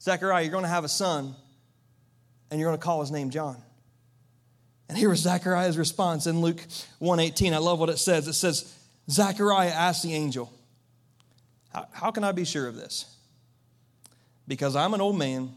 [0.00, 1.34] Zechariah, you're going to have a son,
[2.50, 3.56] and you're going to call his name John.
[4.88, 6.58] And here was Zechariah's response in Luke
[7.00, 7.54] 1:18.
[7.54, 8.28] I love what it says.
[8.28, 8.76] It says,
[9.10, 10.52] Zechariah asked the angel,
[11.92, 13.06] how, can I be sure of this?
[14.46, 15.54] Because I'm an old man,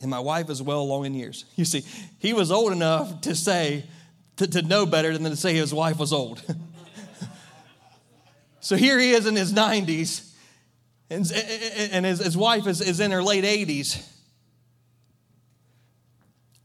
[0.00, 1.44] and my wife is well along in years.
[1.56, 1.84] You see,
[2.18, 3.84] he was old enough to say,
[4.36, 6.42] to, to know better than to say his wife was old.
[8.62, 10.30] So here he is in his 90s,
[11.10, 11.30] and,
[11.92, 14.08] and his, his wife is, is in her late 80s.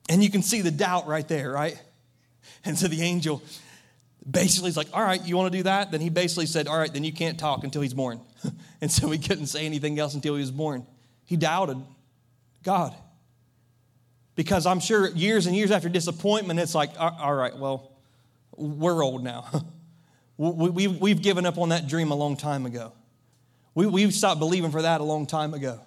[0.07, 1.81] And you can see the doubt right there, right?
[2.63, 3.41] And so the angel
[4.29, 5.91] basically is like, All right, you want to do that?
[5.91, 8.21] Then he basically said, All right, then you can't talk until he's born.
[8.81, 10.86] and so he couldn't say anything else until he was born.
[11.25, 11.83] He doubted
[12.63, 12.95] God.
[14.36, 17.91] Because I'm sure years and years after disappointment, it's like, All right, well,
[18.55, 19.49] we're old now.
[20.38, 22.93] We, we, have given up on that dream a long time ago.
[23.73, 25.80] We, we've stopped believing for that a long time ago.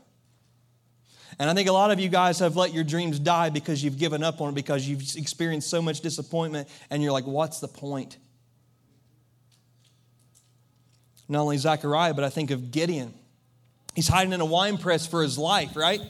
[1.38, 3.98] And I think a lot of you guys have let your dreams die because you've
[3.98, 7.68] given up on it because you've experienced so much disappointment and you're like, what's the
[7.68, 8.18] point?
[11.28, 13.14] Not only Zechariah, but I think of Gideon.
[13.94, 16.00] He's hiding in a wine press for his life, right?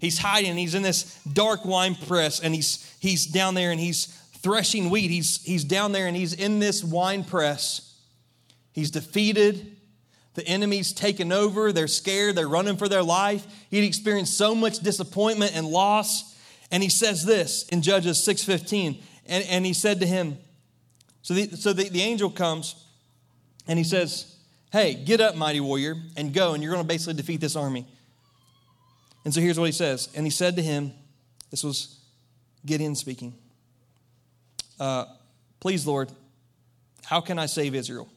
[0.00, 0.56] He's hiding.
[0.56, 4.06] He's in this dark wine press and he's, he's down there and he's
[4.38, 5.10] threshing wheat.
[5.10, 7.87] He's, he's down there and he's in this wine press
[8.78, 9.76] He's defeated.
[10.34, 11.72] The enemy's taken over.
[11.72, 12.36] They're scared.
[12.36, 13.44] They're running for their life.
[13.72, 16.38] He'd experienced so much disappointment and loss.
[16.70, 19.02] And he says this in Judges 6.15.
[19.26, 20.38] And, and he said to him,
[21.22, 22.76] so, the, so the, the angel comes
[23.66, 24.36] and he says,
[24.70, 27.84] hey, get up, mighty warrior, and go, and you're going to basically defeat this army.
[29.24, 30.08] And so here's what he says.
[30.14, 30.92] And he said to him,
[31.50, 31.98] this was
[32.64, 33.34] Gideon speaking,
[34.78, 35.06] uh,
[35.58, 36.12] Please, Lord,
[37.02, 38.08] how can I save Israel?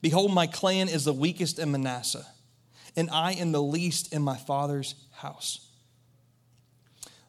[0.00, 2.26] Behold, my clan is the weakest in Manasseh,
[2.96, 5.68] and I am the least in my father's house.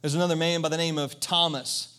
[0.01, 1.95] There's another man by the name of Thomas.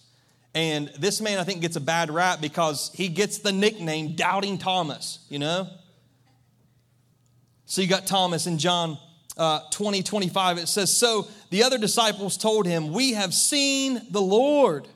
[0.54, 4.58] And this man, I think, gets a bad rap because he gets the nickname Doubting
[4.58, 5.68] Thomas, you know?
[7.66, 8.98] So you got Thomas in John
[9.36, 10.58] uh, 20, 25.
[10.58, 14.88] It says, So the other disciples told him, We have seen the Lord.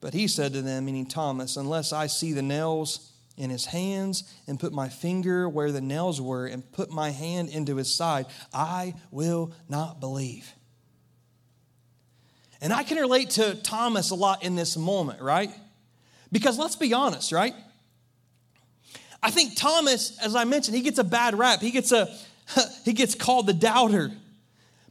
[0.00, 4.24] But he said to them, meaning Thomas, Unless I see the nails in his hands
[4.46, 8.26] and put my finger where the nails were and put my hand into his side,
[8.52, 10.52] I will not believe.
[12.60, 15.50] And I can relate to Thomas a lot in this moment, right?
[16.32, 17.54] Because let's be honest, right?
[19.22, 21.60] I think Thomas, as I mentioned, he gets a bad rap.
[21.60, 22.08] He gets a
[22.84, 24.10] he gets called the doubter.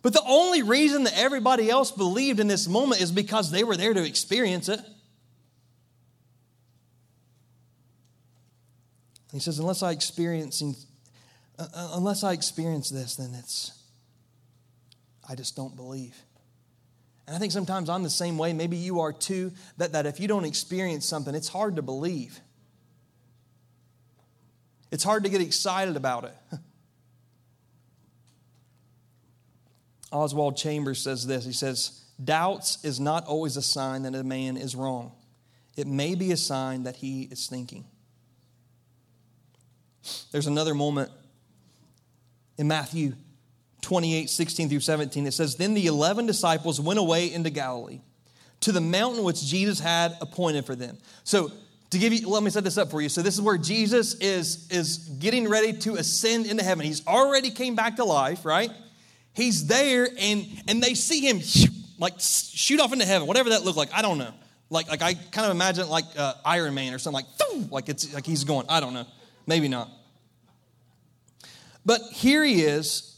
[0.02, 3.76] But the only reason that everybody else believed in this moment is because they were
[3.76, 4.80] there to experience it.
[9.32, 10.76] He says, unless I experiencing,
[11.60, 13.72] uh, uh, unless I experience this, then it's,
[15.28, 16.16] I just don't believe.
[17.28, 18.54] And I think sometimes I'm the same way.
[18.54, 22.40] Maybe you are too, that, that if you don't experience something, it's hard to believe.
[24.92, 26.34] It's hard to get excited about it.
[30.12, 34.56] Oswald Chambers says this He says, Doubts is not always a sign that a man
[34.56, 35.12] is wrong,
[35.76, 37.86] it may be a sign that he is thinking.
[40.38, 41.10] There's another moment
[42.60, 43.14] in Matthew
[43.82, 45.26] 28 16 through 17.
[45.26, 48.02] It says, Then the 11 disciples went away into Galilee
[48.60, 51.00] to the mountain which Jesus had appointed for them.
[51.24, 51.52] So,
[51.90, 53.10] to give you, let me set this up for you.
[53.10, 56.86] So, this is where Jesus is, is getting ready to ascend into heaven.
[56.86, 58.70] He's already came back to life, right?
[59.34, 61.42] He's there, and, and they see him
[61.98, 63.90] like shoot off into heaven, whatever that looked like.
[63.92, 64.36] I don't know.
[64.70, 68.14] Like, like I kind of imagine like uh, Iron Man or something like, like it's
[68.14, 68.68] like he's going.
[68.70, 69.08] I don't know.
[69.48, 69.90] Maybe not.
[71.88, 73.16] But here he is.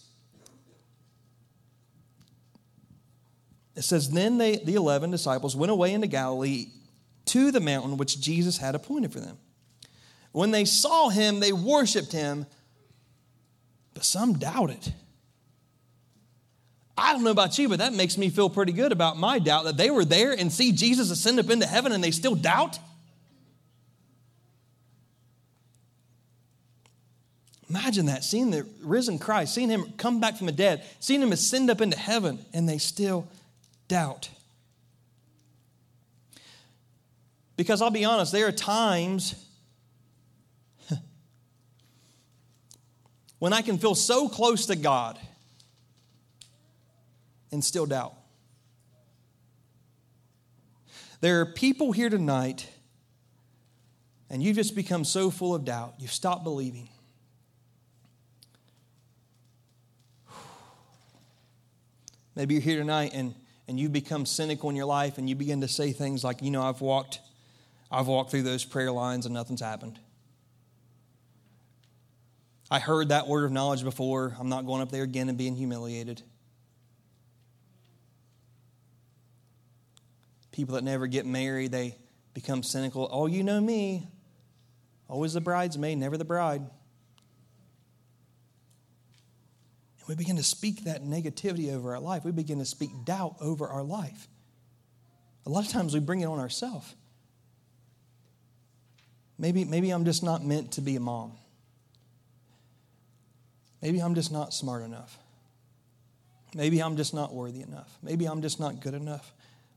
[3.76, 6.68] It says, Then they, the 11 disciples went away into Galilee
[7.26, 9.40] to the mountain which Jesus had appointed for them.
[10.34, 12.46] When they saw him, they worshiped him,
[13.96, 14.94] but some doubted.
[16.96, 19.64] I don't know about you, but that makes me feel pretty good about my doubt
[19.64, 22.78] that they were there and see Jesus ascend up into heaven and they still doubt.
[27.70, 31.32] Imagine that, seeing the risen Christ, seeing him come back from the dead, seeing him
[31.32, 33.28] ascend up into heaven, and they still
[33.88, 34.30] doubt.
[37.56, 39.36] Because I'll be honest, there are times
[43.40, 45.20] when I can feel so close to God
[47.52, 48.16] and still doubt.
[51.22, 52.68] There are people here tonight,
[54.30, 56.90] and you've just become so full of doubt, you've stopped believing.
[62.36, 63.36] Maybe you're here tonight and,
[63.68, 66.52] and you become cynical in your life and you begin to say things like, you
[66.52, 67.20] know, I've walked,
[67.92, 70.00] I've walked through those prayer lines and nothing's happened.
[72.72, 74.36] I heard that word of knowledge before.
[74.40, 76.22] I'm not going up there again and being humiliated.
[80.52, 81.96] People that never get married, they
[82.34, 83.10] become cynical.
[83.12, 84.08] Oh, you know me.
[85.08, 86.62] Always the bridesmaid, never the bride.
[90.10, 92.26] We begin to speak that negativity over our life.
[92.26, 94.28] We begin to speak doubt over our life.
[95.46, 96.96] A lot of times we bring it on ourselves.
[99.38, 101.34] Maybe, maybe I'm just not meant to be a mom.
[103.84, 105.16] Maybe I'm just not smart enough.
[106.56, 107.96] Maybe I'm just not worthy enough.
[108.02, 109.32] Maybe I'm just not good enough.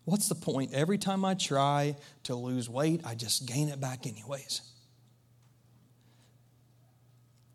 [0.06, 0.72] What's the point?
[0.72, 4.62] Every time I try to lose weight, I just gain it back, anyways.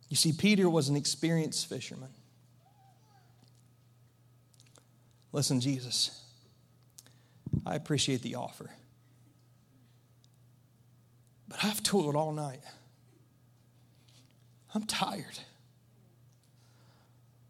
[0.09, 2.09] You see, Peter was an experienced fisherman.
[5.31, 6.23] Listen, Jesus,
[7.65, 8.69] I appreciate the offer.
[11.47, 12.61] But I've toiled all night.
[14.73, 15.39] I'm tired.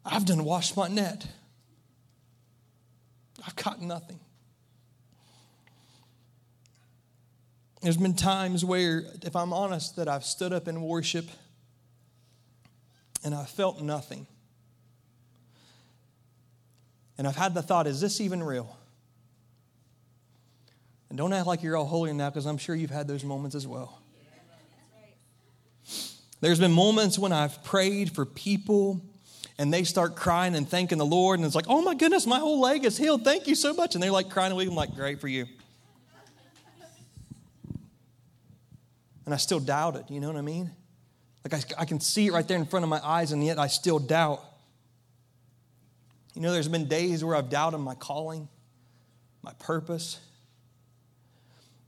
[0.04, 1.26] I've done washed my net.
[3.46, 4.20] I've caught nothing.
[7.82, 11.26] There's been times where, if I'm honest, that I've stood up in worship
[13.24, 14.26] and I felt nothing.
[17.18, 18.76] And I've had the thought, is this even real?
[21.08, 23.56] And don't act like you're all holy now because I'm sure you've had those moments
[23.56, 24.00] as well.
[26.40, 29.00] There's been moments when I've prayed for people
[29.58, 32.38] and they start crying and thanking the Lord, and it's like, oh my goodness, my
[32.38, 33.24] whole leg is healed.
[33.24, 33.96] Thank you so much.
[33.96, 35.46] And they're like crying and I'm like, great for you.
[39.24, 40.70] And I still doubt it, you know what I mean?
[41.44, 43.58] Like I, I can see it right there in front of my eyes, and yet
[43.58, 44.44] I still doubt.
[46.38, 48.48] You know, there's been days where I've doubted my calling,
[49.42, 50.20] my purpose.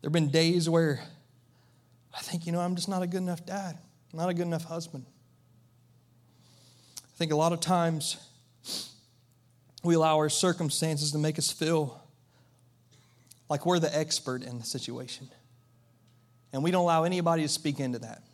[0.00, 1.00] There have been days where
[2.12, 3.78] I think, you know, I'm just not a good enough dad,
[4.12, 5.06] not a good enough husband.
[6.96, 8.16] I think a lot of times
[9.84, 12.02] we allow our circumstances to make us feel
[13.48, 15.28] like we're the expert in the situation.
[16.52, 18.24] And we don't allow anybody to speak into that.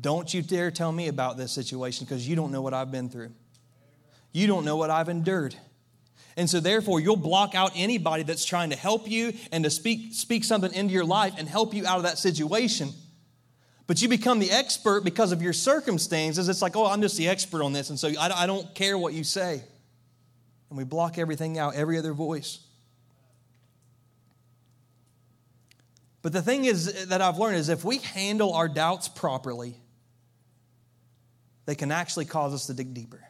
[0.00, 3.08] Don't you dare tell me about this situation because you don't know what I've been
[3.08, 3.30] through.
[4.32, 5.56] You don't know what I've endured.
[6.36, 10.14] And so, therefore, you'll block out anybody that's trying to help you and to speak,
[10.14, 12.92] speak something into your life and help you out of that situation.
[13.86, 16.48] But you become the expert because of your circumstances.
[16.48, 17.90] It's like, oh, I'm just the expert on this.
[17.90, 19.62] And so I, I don't care what you say.
[20.68, 22.60] And we block everything out, every other voice.
[26.22, 29.74] But the thing is that I've learned is if we handle our doubts properly,
[31.66, 33.20] they can actually cause us to dig deeper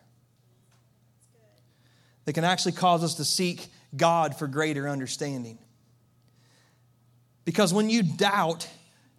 [2.30, 3.66] that can actually cause us to seek
[3.96, 5.58] God for greater understanding.
[7.44, 8.68] Because when you doubt,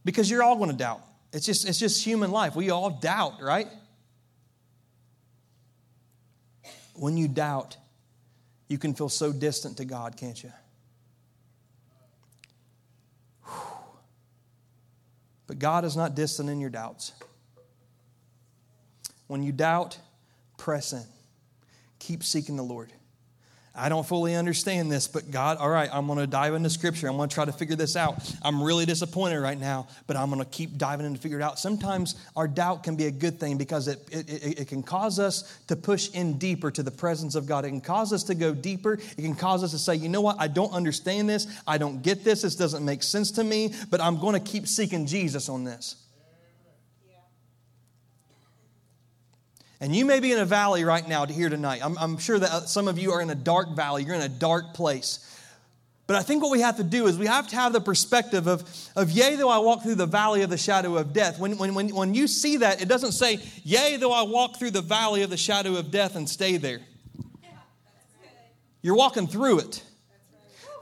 [0.05, 1.01] because you're all going to doubt,
[1.33, 2.55] it's just, it's just human life.
[2.55, 3.67] We all doubt, right?
[6.93, 7.75] When you doubt,
[8.69, 10.53] you can feel so distant to God, can't you?
[15.47, 17.11] But God is not distant in your doubts.
[19.27, 19.99] When you doubt,
[20.57, 21.03] press in.
[21.99, 22.93] Keep seeking the Lord.
[23.73, 27.07] I don't fully understand this, but God, all right, I'm going to dive into scripture.
[27.07, 28.17] I'm going to try to figure this out.
[28.41, 31.41] I'm really disappointed right now, but I'm going to keep diving in to figure it
[31.41, 31.57] out.
[31.57, 35.57] Sometimes our doubt can be a good thing because it, it, it, can cause us
[35.67, 37.63] to push in deeper to the presence of God.
[37.63, 38.95] It can cause us to go deeper.
[38.95, 40.35] It can cause us to say, you know what?
[40.37, 41.47] I don't understand this.
[41.65, 42.41] I don't get this.
[42.41, 45.95] This doesn't make sense to me, but I'm going to keep seeking Jesus on this.
[49.81, 51.81] And you may be in a valley right now to hear tonight.
[51.83, 54.21] I'm, I'm sure that uh, some of you are in a dark valley, you're in
[54.21, 55.27] a dark place.
[56.05, 58.45] But I think what we have to do is we have to have the perspective
[58.45, 58.63] of,
[58.95, 61.39] of yea, though I walk through the valley of the shadow of death.
[61.39, 64.71] When, when, when, when you see that, it doesn't say, yea, though I walk through
[64.71, 66.81] the valley of the shadow of death and stay there.
[68.83, 69.83] You're walking through it.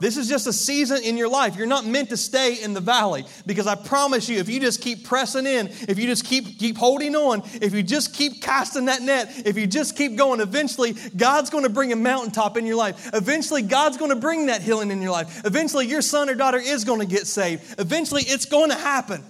[0.00, 1.56] This is just a season in your life.
[1.56, 4.80] You're not meant to stay in the valley because I promise you, if you just
[4.80, 8.86] keep pressing in, if you just keep, keep holding on, if you just keep casting
[8.86, 12.64] that net, if you just keep going, eventually God's going to bring a mountaintop in
[12.64, 13.10] your life.
[13.12, 15.42] Eventually, God's going to bring that healing in your life.
[15.44, 17.78] Eventually, your son or daughter is going to get saved.
[17.78, 19.22] Eventually, it's going to happen.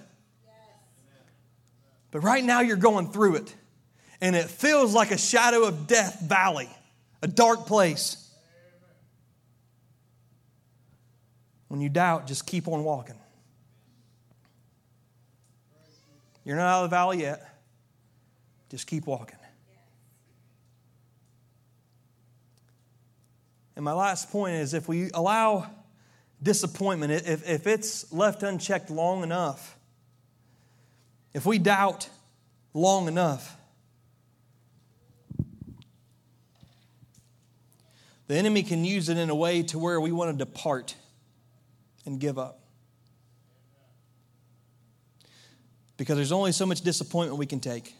[2.12, 3.54] But right now, you're going through it,
[4.20, 6.68] and it feels like a shadow of death valley,
[7.22, 8.29] a dark place.
[11.70, 13.14] When you doubt, just keep on walking.
[16.44, 17.48] You're not out of the valley yet.
[18.70, 19.38] Just keep walking.
[23.76, 25.70] And my last point is if we allow
[26.42, 29.78] disappointment, if, if it's left unchecked long enough,
[31.32, 32.08] if we doubt
[32.74, 33.56] long enough,
[38.26, 40.96] the enemy can use it in a way to where we want to depart
[42.10, 42.60] and give up.
[45.96, 47.94] Because there's only so much disappointment we can take.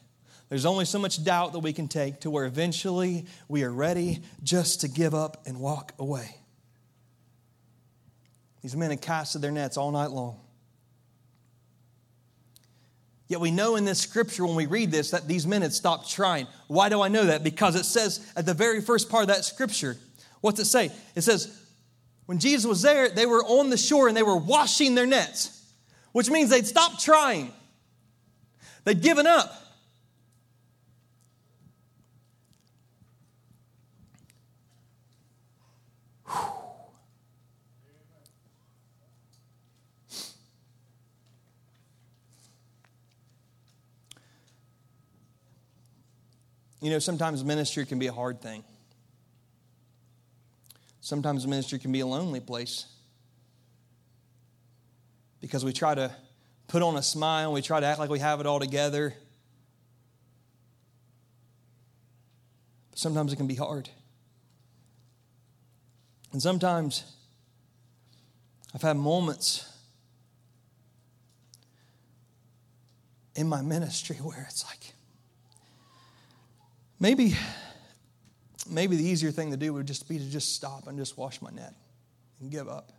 [0.49, 4.21] There's only so much doubt that we can take to where eventually we are ready
[4.43, 6.35] just to give up and walk away.
[8.63, 10.41] These men had casted their nets all night long.
[13.29, 16.11] Yet we know in this scripture when we read this that these men had stopped
[16.11, 16.49] trying.
[16.67, 17.45] Why do I know that?
[17.45, 19.97] Because it says at the very first part of that scripture,
[20.41, 20.91] what's it say?
[21.15, 21.60] It says,
[22.31, 25.65] when Jesus was there, they were on the shore and they were washing their nets,
[26.13, 27.51] which means they'd stopped trying.
[28.85, 29.53] They'd given up.
[46.81, 48.63] You know, sometimes ministry can be a hard thing.
[51.11, 52.87] Sometimes ministry can be a lonely place
[55.41, 56.13] because we try to
[56.69, 59.13] put on a smile, we try to act like we have it all together.
[62.91, 63.89] But sometimes it can be hard.
[66.31, 67.03] And sometimes
[68.73, 69.69] I've had moments
[73.35, 74.95] in my ministry where it's like,
[77.01, 77.35] maybe
[78.71, 81.43] maybe the easier thing to do would just be to just stop and just wash
[81.43, 81.75] my net
[82.41, 82.93] and give up.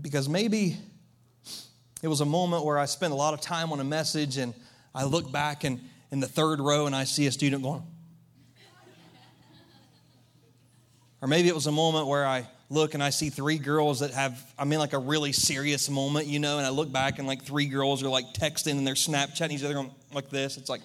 [0.00, 0.76] Because maybe
[2.02, 4.54] it was a moment where I spent a lot of time on a message and
[4.94, 5.80] I look back and
[6.10, 7.82] in the third row and I see a student going.
[11.20, 14.10] or maybe it was a moment where I look and I see three girls that
[14.10, 17.26] have, I mean, like a really serious moment, you know, and I look back and
[17.26, 20.56] like three girls are like texting and they're Snapchatting each other like this.
[20.56, 20.82] It's like,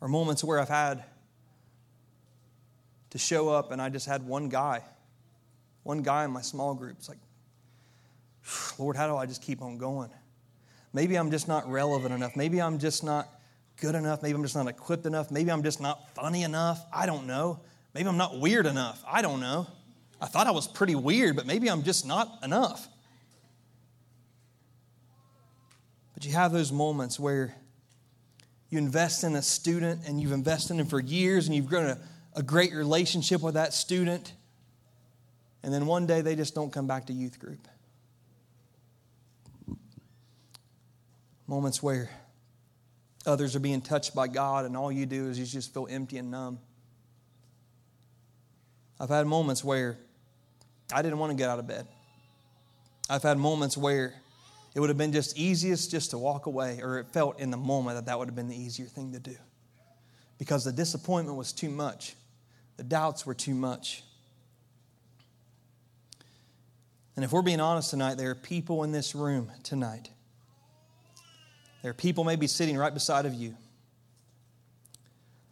[0.00, 1.04] or moments where I've had
[3.10, 4.82] to show up and I just had one guy,
[5.82, 6.96] one guy in my small group.
[6.98, 7.18] It's like,
[8.78, 10.10] Lord, how do I just keep on going?
[10.92, 12.36] Maybe I'm just not relevant enough.
[12.36, 13.28] Maybe I'm just not
[13.80, 14.22] good enough.
[14.22, 15.30] Maybe I'm just not equipped enough.
[15.30, 16.84] Maybe I'm just not funny enough.
[16.92, 17.60] I don't know.
[17.94, 19.02] Maybe I'm not weird enough.
[19.06, 19.66] I don't know.
[20.20, 22.88] I thought I was pretty weird, but maybe I'm just not enough.
[26.14, 27.54] But you have those moments where
[28.70, 31.86] you invest in a student and you've invested in them for years and you've grown
[31.86, 31.98] a,
[32.36, 34.32] a great relationship with that student.
[35.62, 37.66] And then one day they just don't come back to youth group.
[41.48, 42.08] Moments where
[43.26, 46.18] others are being touched by God and all you do is you just feel empty
[46.18, 46.60] and numb.
[49.00, 49.98] I've had moments where
[50.92, 51.88] I didn't want to get out of bed.
[53.08, 54.14] I've had moments where
[54.74, 57.56] it would have been just easiest just to walk away, or it felt in the
[57.56, 59.36] moment that that would have been the easier thing to do.
[60.38, 62.14] Because the disappointment was too much,
[62.76, 64.04] the doubts were too much.
[67.16, 70.08] And if we're being honest tonight, there are people in this room tonight.
[71.82, 73.56] There are people maybe sitting right beside of you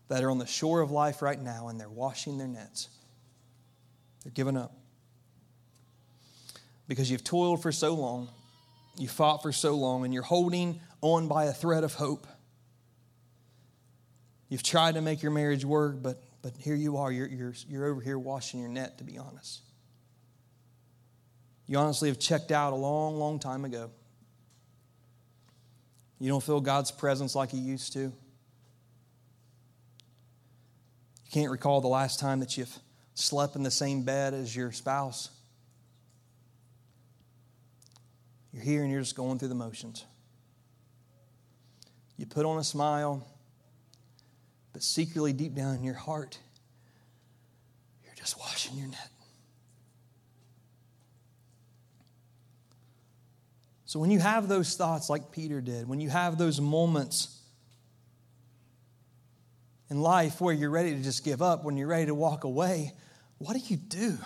[0.09, 2.89] that are on the shore of life right now and they're washing their nets.
[4.23, 4.73] They're giving up.
[6.87, 8.29] Because you've toiled for so long
[8.99, 12.26] you fought for so long and you're holding on by a thread of hope.
[14.49, 17.12] You've tried to make your marriage work, but, but here you are.
[17.12, 19.61] You're, you're, you're over here washing your net, to be honest.
[21.66, 23.90] You honestly have checked out a long, long time ago.
[26.18, 28.01] You don't feel God's presence like you used to.
[28.01, 28.12] You
[31.30, 32.74] can't recall the last time that you've
[33.14, 35.30] slept in the same bed as your spouse.
[38.59, 40.04] You're here and you're just going through the motions.
[42.16, 43.24] You put on a smile,
[44.72, 46.40] but secretly deep down in your heart,
[48.04, 49.11] you're just washing your net.
[53.84, 57.40] So when you have those thoughts like Peter did, when you have those moments
[59.88, 62.92] in life where you're ready to just give up, when you're ready to walk away,
[63.38, 64.18] what do you do?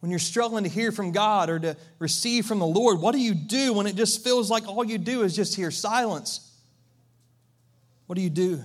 [0.00, 3.18] When you're struggling to hear from God or to receive from the Lord, what do
[3.18, 6.56] you do when it just feels like all you do is just hear silence?
[8.06, 8.64] What do you do?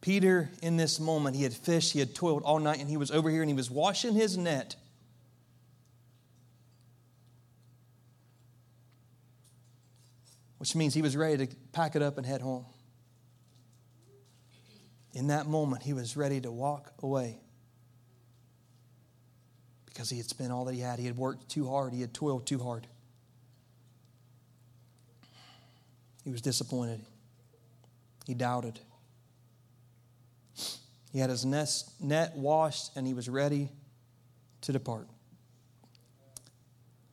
[0.00, 3.10] Peter, in this moment, he had fished, he had toiled all night, and he was
[3.10, 4.76] over here and he was washing his net.
[10.58, 12.66] Which means he was ready to pack it up and head home.
[15.12, 17.38] In that moment, he was ready to walk away
[19.94, 20.98] because he had spent all that he had.
[20.98, 22.86] He had worked too hard, he had toiled too hard.
[26.24, 27.00] He was disappointed,
[28.26, 28.80] he doubted.
[31.12, 33.70] He had his net washed and he was ready
[34.62, 35.06] to depart.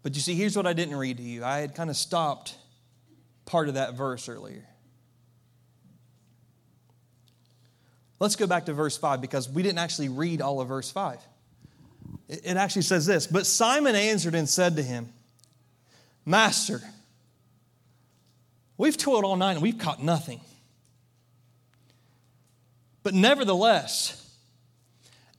[0.01, 1.43] But you see, here's what I didn't read to you.
[1.43, 2.55] I had kind of stopped
[3.45, 4.65] part of that verse earlier.
[8.19, 11.19] Let's go back to verse 5 because we didn't actually read all of verse 5.
[12.31, 15.09] It actually says this But Simon answered and said to him,
[16.25, 16.81] Master,
[18.77, 20.39] we've toiled all night and we've caught nothing.
[23.03, 24.17] But nevertheless,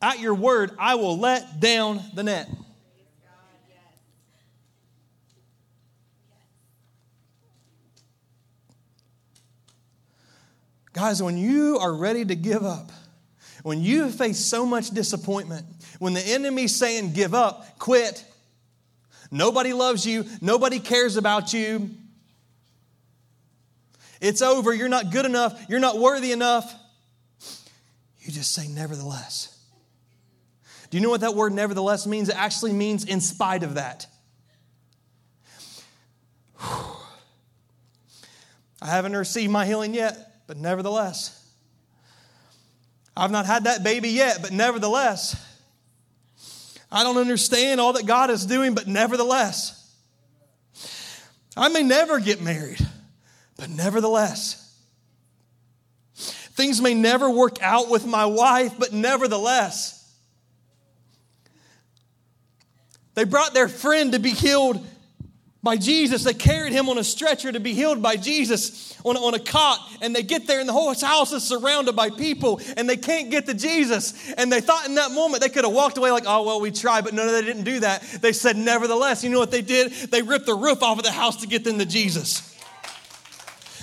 [0.03, 2.51] at your word, I will let down the net.
[10.93, 12.93] Guys, when you are ready to give up,
[13.63, 15.65] when you face so much disappointment,
[16.03, 18.25] when the enemy's saying, give up, quit,
[19.31, 21.91] nobody loves you, nobody cares about you,
[24.21, 26.75] it's over, you're not good enough, you're not worthy enough,
[28.19, 29.57] you just say, nevertheless.
[30.91, 32.29] Do you know what that word nevertheless means?
[32.29, 34.09] It actually means in spite of that.
[36.61, 36.97] I
[38.83, 41.49] haven't received my healing yet, but nevertheless.
[43.17, 45.51] I've not had that baby yet, but nevertheless.
[46.93, 49.79] I don't understand all that God is doing, but nevertheless.
[51.57, 52.87] I may never get married,
[53.57, 54.59] but nevertheless.
[56.15, 59.99] Things may never work out with my wife, but nevertheless.
[63.15, 64.87] They brought their friend to be healed
[65.63, 66.25] by Jesus.
[66.25, 69.79] They carried him on a stretcher to be healed by Jesus on, on a cot.
[70.01, 73.31] And they get there, and the whole house is surrounded by people, and they can't
[73.31, 74.33] get to Jesus.
[74.35, 76.71] And they thought in that moment they could have walked away like, oh, well, we
[76.71, 78.03] tried, but no, they didn't do that.
[78.21, 79.93] They said, nevertheless, you know what they did?
[79.93, 82.52] They ripped the roof off of the house to get them to Jesus.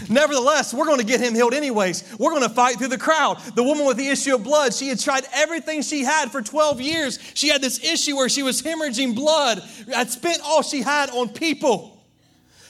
[0.08, 2.04] Nevertheless, we're going to get him healed anyways.
[2.18, 3.40] We're going to fight through the crowd.
[3.56, 6.80] The woman with the issue of blood, she had tried everything she had for 12
[6.80, 7.20] years.
[7.34, 11.30] She had this issue where she was hemorrhaging blood, had spent all she had on
[11.30, 11.98] people.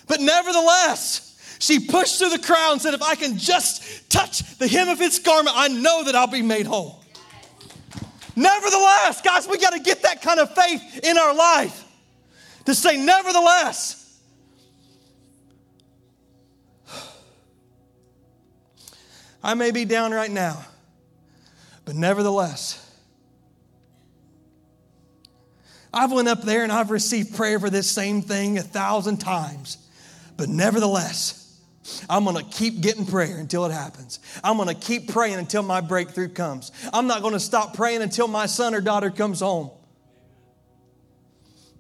[0.08, 4.68] But nevertheless, she pushed through the crowd and said, If I can just touch the
[4.68, 7.04] hem of his garment, I know that I'll be made whole.
[8.36, 11.86] Nevertheless, guys, we got to get that kind of faith in our life
[12.66, 13.99] to say, Nevertheless.
[19.44, 20.66] I may be down right now,
[21.86, 22.86] but nevertheless,
[25.94, 29.78] I've went up there and I've received prayer for this same thing a thousand times,
[30.38, 31.40] but nevertheless,
[32.10, 34.20] I'm going to keep getting prayer until it happens.
[34.44, 36.72] I'm going to keep praying until my breakthrough comes.
[36.94, 39.72] I'm not going to stop praying until my son or daughter comes home.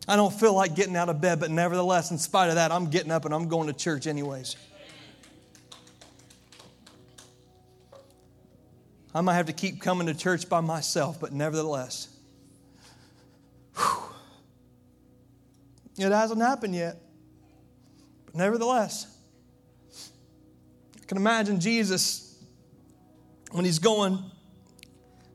[0.07, 2.89] I don't feel like getting out of bed, but nevertheless, in spite of that, I'm
[2.89, 4.55] getting up and I'm going to church anyways.
[9.13, 12.07] I might have to keep coming to church by myself, but nevertheless.
[15.97, 16.97] It hasn't happened yet.
[18.25, 19.13] But nevertheless,
[20.95, 22.37] I can imagine Jesus
[23.51, 24.23] when he's going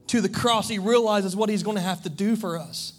[0.07, 2.93] to the cross, he realizes what he's going to have to do for us.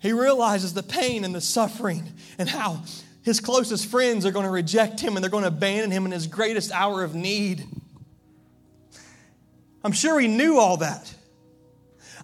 [0.00, 2.82] He realizes the pain and the suffering and how
[3.22, 6.12] his closest friends are going to reject him and they're going to abandon him in
[6.12, 7.66] his greatest hour of need.
[9.84, 11.14] I'm sure he knew all that.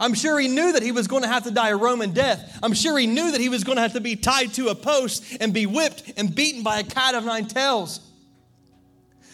[0.01, 2.59] I'm sure he knew that he was going to have to die a Roman death.
[2.63, 4.75] I'm sure he knew that he was going to have to be tied to a
[4.75, 8.01] post and be whipped and beaten by a cat of nine tails.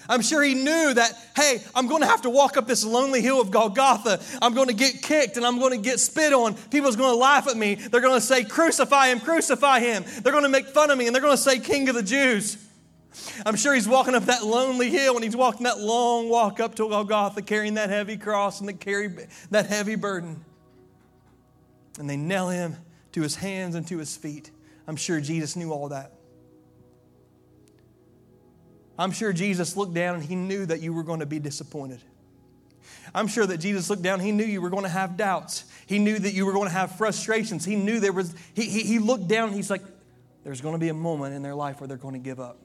[0.09, 3.21] I'm sure he knew that, hey, I'm going to have to walk up this lonely
[3.21, 4.21] hill of Golgotha.
[4.43, 6.55] I'm going to get kicked and I'm going to get spit on.
[6.55, 7.77] People's going to laugh at me.
[7.77, 10.05] They're going to say, Crucify him, crucify him.
[10.23, 12.03] They're going to make fun of me and they're going to say, King of the
[12.03, 12.57] Jews.
[13.45, 16.75] I'm sure he's walking up that lonely hill and he's walking that long walk up
[16.77, 19.09] to Golgotha carrying that heavy cross and that, carry,
[19.51, 20.45] that heavy burden.
[21.99, 22.77] And they nail him
[23.13, 24.51] to his hands and to his feet.
[24.87, 26.13] I'm sure Jesus knew all that.
[28.99, 32.01] I'm sure Jesus looked down and he knew that you were going to be disappointed.
[33.15, 35.65] I'm sure that Jesus looked down, he knew you were going to have doubts.
[35.87, 37.65] He knew that you were going to have frustrations.
[37.65, 39.83] He knew there was, he, he, he looked down he's like,
[40.45, 42.59] there's going to be a moment in their life where they're going to give up.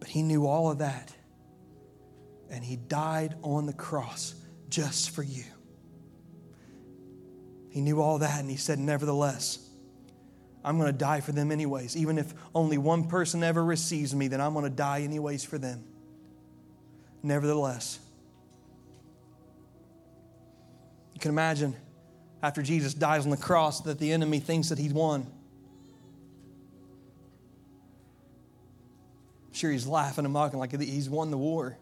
[0.00, 1.14] But he knew all of that.
[2.50, 4.34] And he died on the cross
[4.68, 5.44] just for you.
[7.70, 9.70] He knew all that, and he said, Nevertheless,
[10.64, 11.96] I'm going to die for them anyways.
[11.96, 15.58] Even if only one person ever receives me, then I'm going to die anyways for
[15.58, 15.84] them.
[17.22, 17.98] Nevertheless,
[21.14, 21.76] you can imagine
[22.42, 25.30] after Jesus dies on the cross that the enemy thinks that he's won.
[29.60, 31.76] Sure he's laughing and mocking like he's won the war.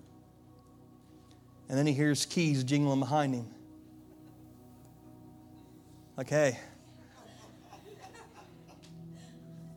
[1.69, 3.47] And then he hears keys jingling behind him.
[6.17, 6.59] Like, hey,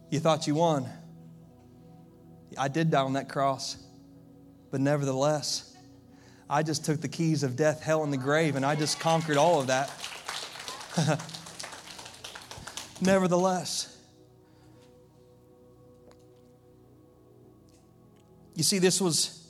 [0.10, 0.90] you thought you won.
[2.58, 3.78] I did die on that cross,
[4.72, 5.76] but nevertheless,
[6.50, 9.38] I just took the keys of death, hell, and the grave, and I just conquered
[9.38, 9.90] all of that.
[13.02, 13.91] nevertheless,
[18.62, 19.44] you see, this was,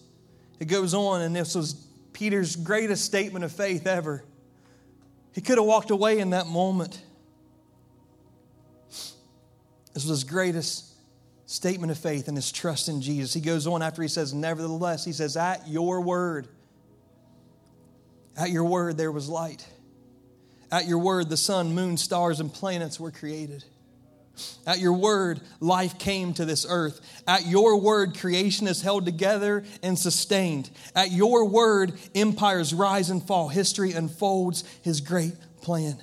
[0.61, 1.73] it goes on, and this was
[2.13, 4.23] Peter's greatest statement of faith ever.
[5.33, 7.03] He could have walked away in that moment.
[8.87, 10.85] This was his greatest
[11.45, 13.33] statement of faith and his trust in Jesus.
[13.33, 16.47] He goes on after he says, Nevertheless, he says, At your word,
[18.37, 19.67] at your word there was light.
[20.71, 23.65] At your word, the sun, moon, stars, and planets were created.
[24.65, 27.01] At your word, life came to this earth.
[27.27, 30.69] At your word, creation is held together and sustained.
[30.95, 33.49] At your word, empires rise and fall.
[33.49, 35.97] History unfolds his great plan.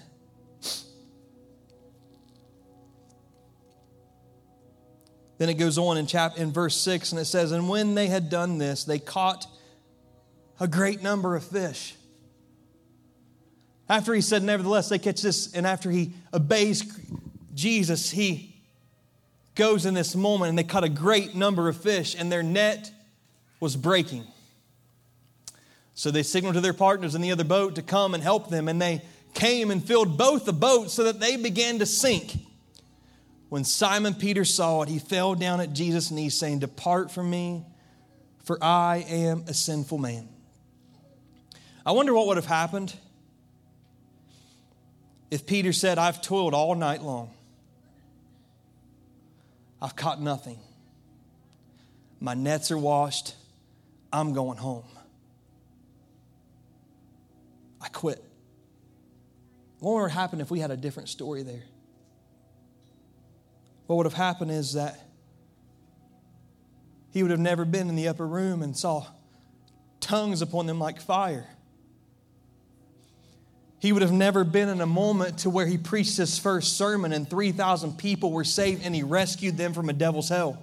[5.38, 8.08] Then it goes on in chap in verse 6 and it says, And when they
[8.08, 9.46] had done this, they caught
[10.60, 11.94] a great number of fish.
[13.88, 16.82] After he said, Nevertheless, they catch this, and after he obeys
[17.58, 18.54] Jesus, he
[19.56, 22.92] goes in this moment and they caught a great number of fish, and their net
[23.58, 24.24] was breaking.
[25.94, 28.68] So they signaled to their partners in the other boat to come and help them,
[28.68, 29.02] and they
[29.34, 32.36] came and filled both the boats so that they began to sink.
[33.48, 37.64] When Simon Peter saw it, he fell down at Jesus' knees, saying, Depart from me,
[38.44, 40.28] for I am a sinful man.
[41.84, 42.94] I wonder what would have happened
[45.32, 47.32] if Peter said, I've toiled all night long.
[49.80, 50.58] I've caught nothing.
[52.20, 53.34] My nets are washed.
[54.12, 54.84] I'm going home.
[57.80, 58.24] I quit.
[59.78, 61.62] What would have happened if we had a different story there?
[63.86, 64.98] What would have happened is that
[67.10, 69.06] he would have never been in the upper room and saw
[70.00, 71.46] tongues upon them like fire.
[73.80, 77.12] He would have never been in a moment to where he preached his first sermon
[77.12, 80.60] and 3,000 people were saved and he rescued them from a devil's hell.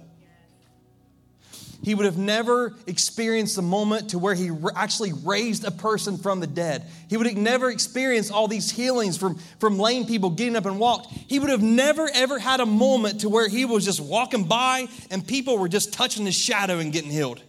[1.82, 6.40] He would have never experienced a moment to where he actually raised a person from
[6.40, 6.84] the dead.
[7.08, 10.78] He would have never experienced all these healings from, from lame people getting up and
[10.78, 11.12] walked.
[11.12, 14.88] He would have never, ever had a moment to where he was just walking by
[15.10, 17.42] and people were just touching his shadow and getting healed.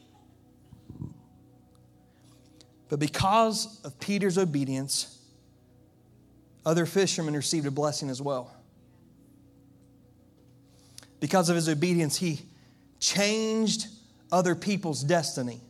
[2.90, 5.17] But because of Peter's obedience,
[6.68, 8.54] other fishermen received a blessing as well.
[11.22, 12.42] Because of his obedience, he
[13.00, 13.88] changed
[14.34, 15.62] other people's destiny.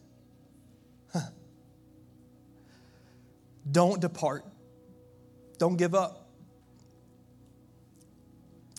[1.13, 1.19] Huh.
[3.71, 4.43] Don't depart.
[5.59, 6.29] Don't give up.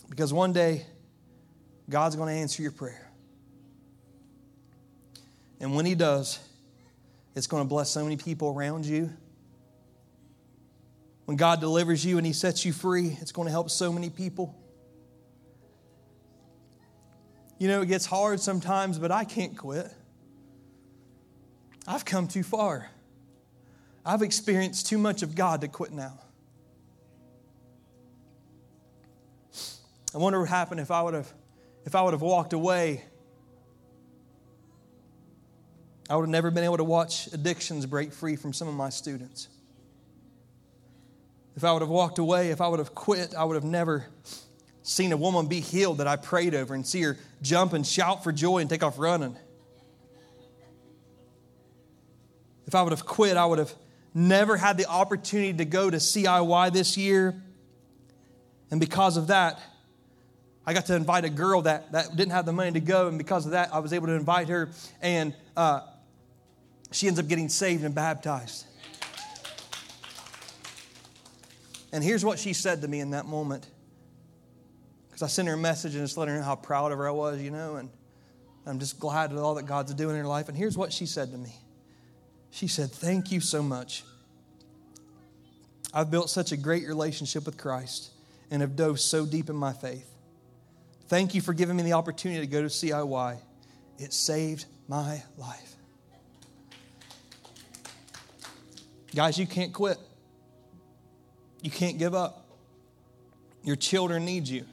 [0.09, 0.85] Because one day,
[1.89, 3.09] God's going to answer your prayer.
[5.61, 6.37] And when He does,
[7.33, 9.09] it's going to bless so many people around you
[11.29, 14.09] when God delivers you and He sets you free, it's going to help so many
[14.09, 14.59] people.
[17.59, 19.93] You know, it gets hard sometimes, but I can't quit.
[21.85, 22.89] I've come too far.
[24.03, 26.19] I've experienced too much of God to quit now.
[30.15, 31.31] I wonder what happened if I would have
[31.85, 33.03] if I would have walked away
[36.09, 38.89] I would have never been able to watch addictions break free from some of my
[38.89, 39.47] students.
[41.59, 44.05] If I would have walked away, if I would have quit, I would have never
[44.81, 48.23] seen a woman be healed that I prayed over and see her jump and shout
[48.23, 49.35] for joy and take off running.
[52.65, 53.73] If I would have quit, I would have
[54.13, 57.43] never had the opportunity to go to CIY this year.
[58.71, 59.59] And because of that,
[60.65, 63.09] I got to invite a girl that, that didn't have the money to go.
[63.09, 64.69] And because of that, I was able to invite her.
[65.01, 65.81] And uh,
[66.93, 68.65] she ends up getting saved and baptized.
[71.91, 73.67] And here's what she said to me in that moment.
[75.07, 77.07] Because I sent her a message and just let her know how proud of her
[77.07, 77.89] I was, you know, and
[78.65, 80.47] I'm just glad with all that God's doing in her life.
[80.47, 81.55] And here's what she said to me
[82.51, 84.03] She said, Thank you so much.
[85.91, 88.11] I've built such a great relationship with Christ
[88.51, 90.07] and have dove so deep in my faith.
[91.07, 93.39] Thank you for giving me the opportunity to go to CIY.
[93.97, 95.75] It saved my life.
[99.15, 99.97] Guys, you can't quit.
[101.61, 102.45] You can't give up.
[103.63, 104.65] Your children need you.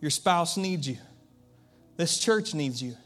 [0.00, 0.98] Your spouse needs you.
[1.96, 2.96] This church needs you.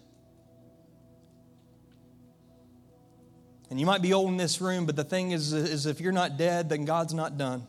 [3.69, 6.13] And you might be old in this room, but the thing is, is if you're
[6.13, 7.67] not dead, then God's not done.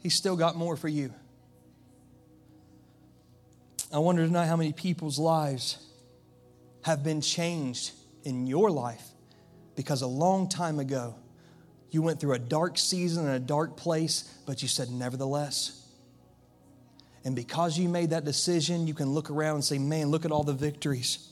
[0.00, 1.12] He's still got more for you.
[3.92, 5.78] I wonder tonight how many people's lives
[6.82, 9.02] have been changed in your life
[9.76, 11.14] because a long time ago
[11.94, 15.80] you went through a dark season and a dark place, but you said, nevertheless.
[17.24, 20.32] And because you made that decision, you can look around and say, man, look at
[20.32, 21.30] all the victories.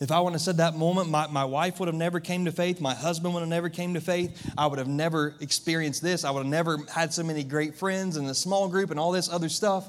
[0.00, 2.52] If I wouldn't have said that moment, my, my wife would have never came to
[2.52, 2.80] faith.
[2.80, 4.50] My husband would have never came to faith.
[4.56, 6.24] I would have never experienced this.
[6.24, 9.10] I would have never had so many great friends and a small group and all
[9.10, 9.88] this other stuff.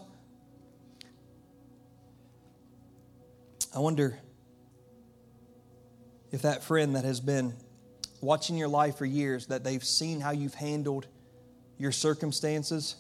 [3.76, 4.18] I wonder
[6.32, 7.54] if that friend that has been
[8.22, 11.08] watching your life for years, that they've seen how you've handled
[11.78, 12.96] your circumstances,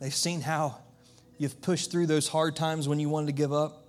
[0.00, 0.76] they've seen how
[1.38, 3.84] you've pushed through those hard times when you wanted to give up.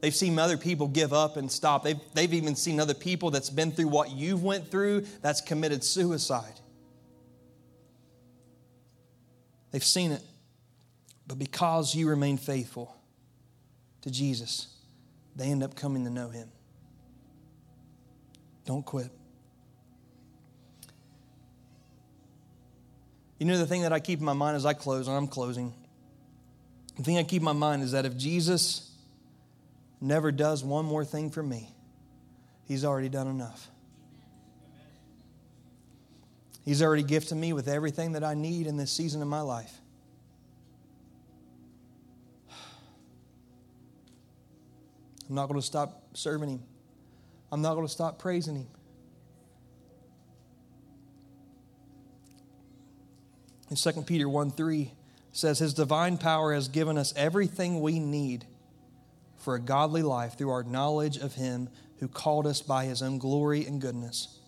[0.00, 1.84] They've seen other people give up and stop.
[1.84, 5.84] They've, they've even seen other people that's been through what you've went through that's committed
[5.84, 6.58] suicide.
[9.70, 10.22] They've seen it.
[11.28, 12.94] But because you remain faithful
[14.02, 14.74] to Jesus,
[15.36, 16.50] they end up coming to know him.
[18.64, 19.10] Don't quit.
[23.38, 25.26] You know, the thing that I keep in my mind as I close, and I'm
[25.26, 25.74] closing,
[26.96, 28.90] the thing I keep in my mind is that if Jesus
[30.00, 31.68] never does one more thing for me,
[32.66, 33.68] he's already done enough.
[36.64, 39.76] He's already gifted me with everything that I need in this season of my life.
[45.28, 46.62] I'm not going to stop serving him.
[47.52, 48.66] I'm not going to stop praising Him.
[53.70, 54.90] In 2 Peter 1 3
[55.32, 58.46] says, His divine power has given us everything we need
[59.36, 63.18] for a godly life through our knowledge of Him who called us by His own
[63.18, 64.38] glory and goodness.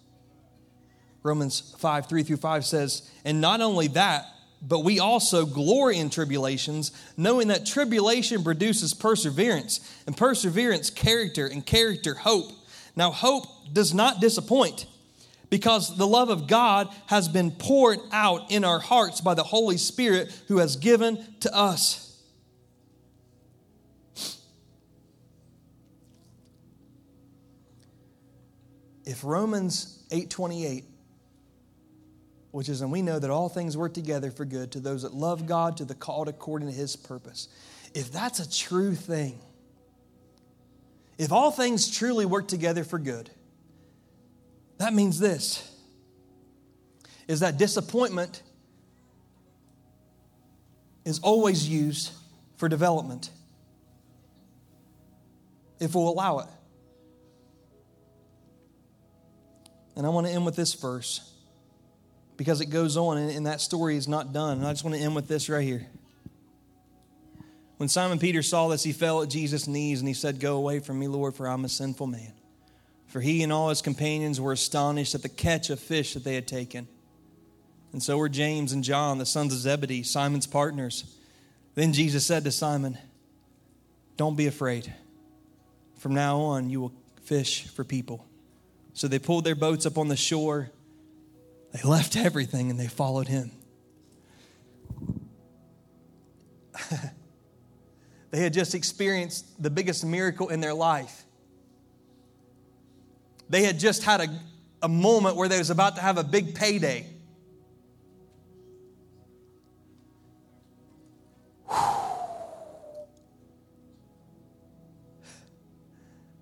[1.22, 4.26] Romans 5 3 through 5 says, And not only that,
[4.66, 11.66] but we also glory in tribulations, knowing that tribulation produces perseverance, and perseverance, character, and
[11.66, 12.50] character, hope.
[12.96, 14.86] Now, hope does not disappoint
[15.50, 19.76] because the love of God has been poured out in our hearts by the Holy
[19.76, 22.00] Spirit who has given to us.
[29.04, 30.84] If Romans 8:28
[32.54, 35.12] which is and we know that all things work together for good to those that
[35.12, 37.48] love God to the called according to his purpose.
[37.94, 39.40] If that's a true thing,
[41.18, 43.30] if all things truly work together for good,
[44.78, 45.70] that means this
[47.26, 48.42] is that disappointment
[51.04, 52.12] is always used
[52.56, 53.30] for development
[55.80, 56.48] if we'll allow it.
[59.96, 61.30] And I want to end with this verse
[62.36, 64.58] because it goes on and, and that story is not done.
[64.58, 65.86] And I just want to end with this right here.
[67.76, 70.78] When Simon Peter saw this, he fell at Jesus' knees and he said, Go away
[70.78, 72.32] from me, Lord, for I'm a sinful man.
[73.08, 76.34] For he and all his companions were astonished at the catch of fish that they
[76.34, 76.88] had taken.
[77.92, 81.16] And so were James and John, the sons of Zebedee, Simon's partners.
[81.74, 82.98] Then Jesus said to Simon,
[84.16, 84.92] Don't be afraid.
[85.98, 88.26] From now on, you will fish for people.
[88.94, 90.70] So they pulled their boats up on the shore.
[91.72, 93.50] They left everything and they followed him.
[98.34, 101.22] They had just experienced the biggest miracle in their life.
[103.48, 104.40] They had just had a,
[104.82, 107.06] a moment where they was about to have a big payday.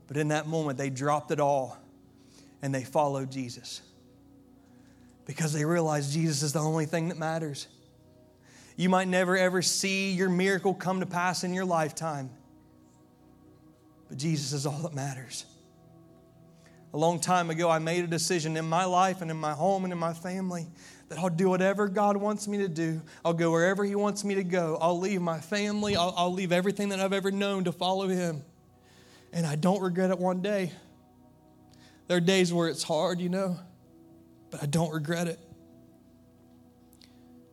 [0.07, 1.76] But in that moment, they dropped it all
[2.62, 3.82] and they followed Jesus
[5.26, 7.66] because they realized Jesus is the only thing that matters.
[8.76, 12.30] You might never ever see your miracle come to pass in your lifetime,
[14.08, 15.44] but Jesus is all that matters.
[16.94, 19.84] A long time ago, I made a decision in my life and in my home
[19.84, 20.66] and in my family
[21.08, 23.00] that I'll do whatever God wants me to do.
[23.24, 24.78] I'll go wherever He wants me to go.
[24.80, 25.96] I'll leave my family.
[25.96, 28.42] I'll, I'll leave everything that I've ever known to follow Him.
[29.32, 30.72] And I don't regret it one day.
[32.08, 33.58] There are days where it's hard, you know,
[34.50, 35.38] but I don't regret it.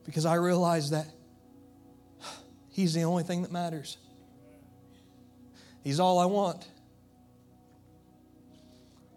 [0.10, 1.06] Because I realize that
[2.72, 3.98] He's the only thing that matters.
[5.84, 6.68] He's all I want.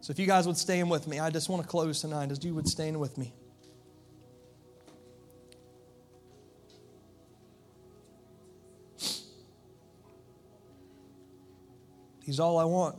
[0.02, 2.44] So if you guys would stand with me, I just want to close tonight as
[2.44, 3.32] you would stand with me.
[12.22, 12.96] He's all I want.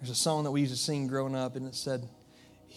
[0.00, 2.06] There's a song that we used to sing growing up, and it said,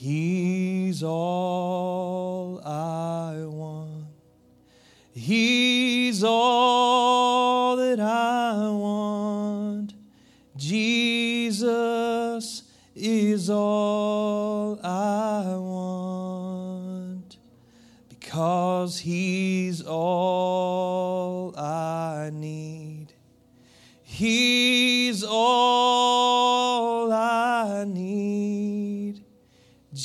[0.01, 4.05] He's all I want.
[5.11, 9.93] He's all that I want.
[10.55, 12.63] Jesus
[12.95, 17.35] is all I want
[18.07, 23.07] because He's all I need.
[24.03, 28.98] He's all I need.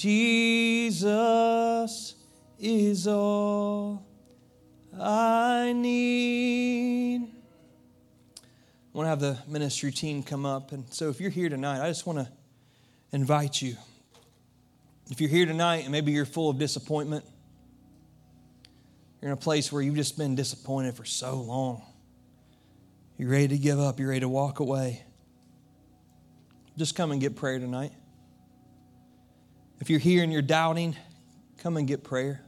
[0.05, 1.07] Jesus
[2.61, 4.05] is all
[5.01, 7.23] I need.
[7.23, 7.27] I
[8.93, 10.73] want to have the ministry team come up.
[10.73, 12.29] And so if you're here tonight, I just want to
[13.13, 13.79] invite you.
[15.11, 17.25] If you're here tonight and maybe you're full of disappointment,
[19.23, 21.81] you're in a place where you've just been disappointed for so long
[23.17, 25.03] you're ready to give up, you're ready to walk away,
[26.77, 27.93] just come and get prayer tonight.
[29.85, 30.97] If you're here and you're doubting,
[31.59, 32.41] come and get prayer.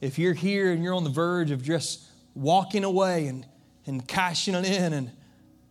[0.00, 2.02] If you're here and you're on the verge of just
[2.34, 3.46] walking away and,
[3.86, 5.12] and cashing it in and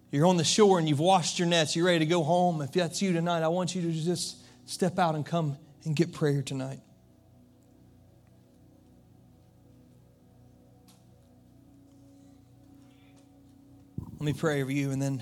[0.09, 2.71] you're on the shore and you've washed your nets, you're ready to go home, if
[2.71, 6.41] that's you tonight, I want you to just step out and come and get prayer
[6.41, 6.79] tonight.
[14.13, 15.21] Let me pray over you and then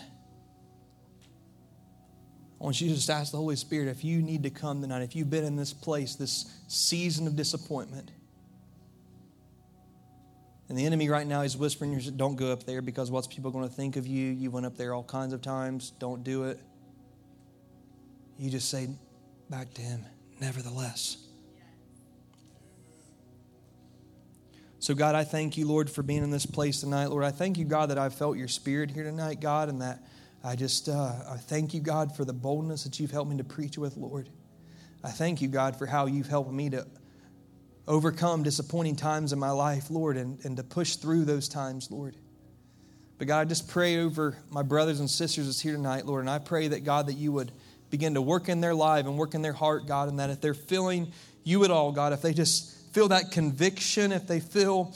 [2.59, 5.01] I want you to just ask the Holy Spirit if you need to come tonight,
[5.01, 8.11] if you've been in this place, this season of disappointment.
[10.67, 13.67] And the enemy right now is whispering, don't go up there because what's people going
[13.67, 14.31] to think of you?
[14.31, 15.91] You went up there all kinds of times.
[15.99, 16.59] Don't do it.
[18.39, 18.89] You just say
[19.49, 20.05] back to him,
[20.41, 21.17] nevertheless.
[24.79, 27.07] So, God, I thank you, Lord, for being in this place tonight.
[27.07, 29.99] Lord, I thank you, God, that I felt your spirit here tonight, God, and that
[30.45, 33.43] I just uh, I thank you, God, for the boldness that you've helped me to
[33.43, 34.29] preach with, Lord.
[35.03, 36.85] I thank you, God, for how you've helped me to
[37.87, 42.15] overcome disappointing times in my life, Lord, and, and to push through those times, Lord.
[43.17, 46.29] But God, I just pray over my brothers and sisters that's here tonight, Lord, and
[46.29, 47.51] I pray that, God, that you would
[47.89, 50.41] begin to work in their life and work in their heart, God, and that if
[50.41, 51.11] they're feeling
[51.43, 54.93] you at all, God, if they just feel that conviction, if they feel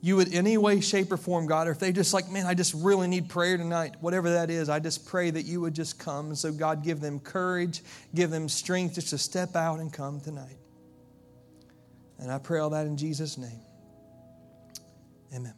[0.00, 2.54] you would any way, shape, or form, God, or if they just like, man, I
[2.54, 5.98] just really need prayer tonight, whatever that is, I just pray that you would just
[5.98, 6.26] come.
[6.26, 7.82] And so, God, give them courage,
[8.14, 10.56] give them strength just to step out and come tonight.
[12.18, 13.60] And I pray all that in Jesus' name.
[15.34, 15.57] Amen.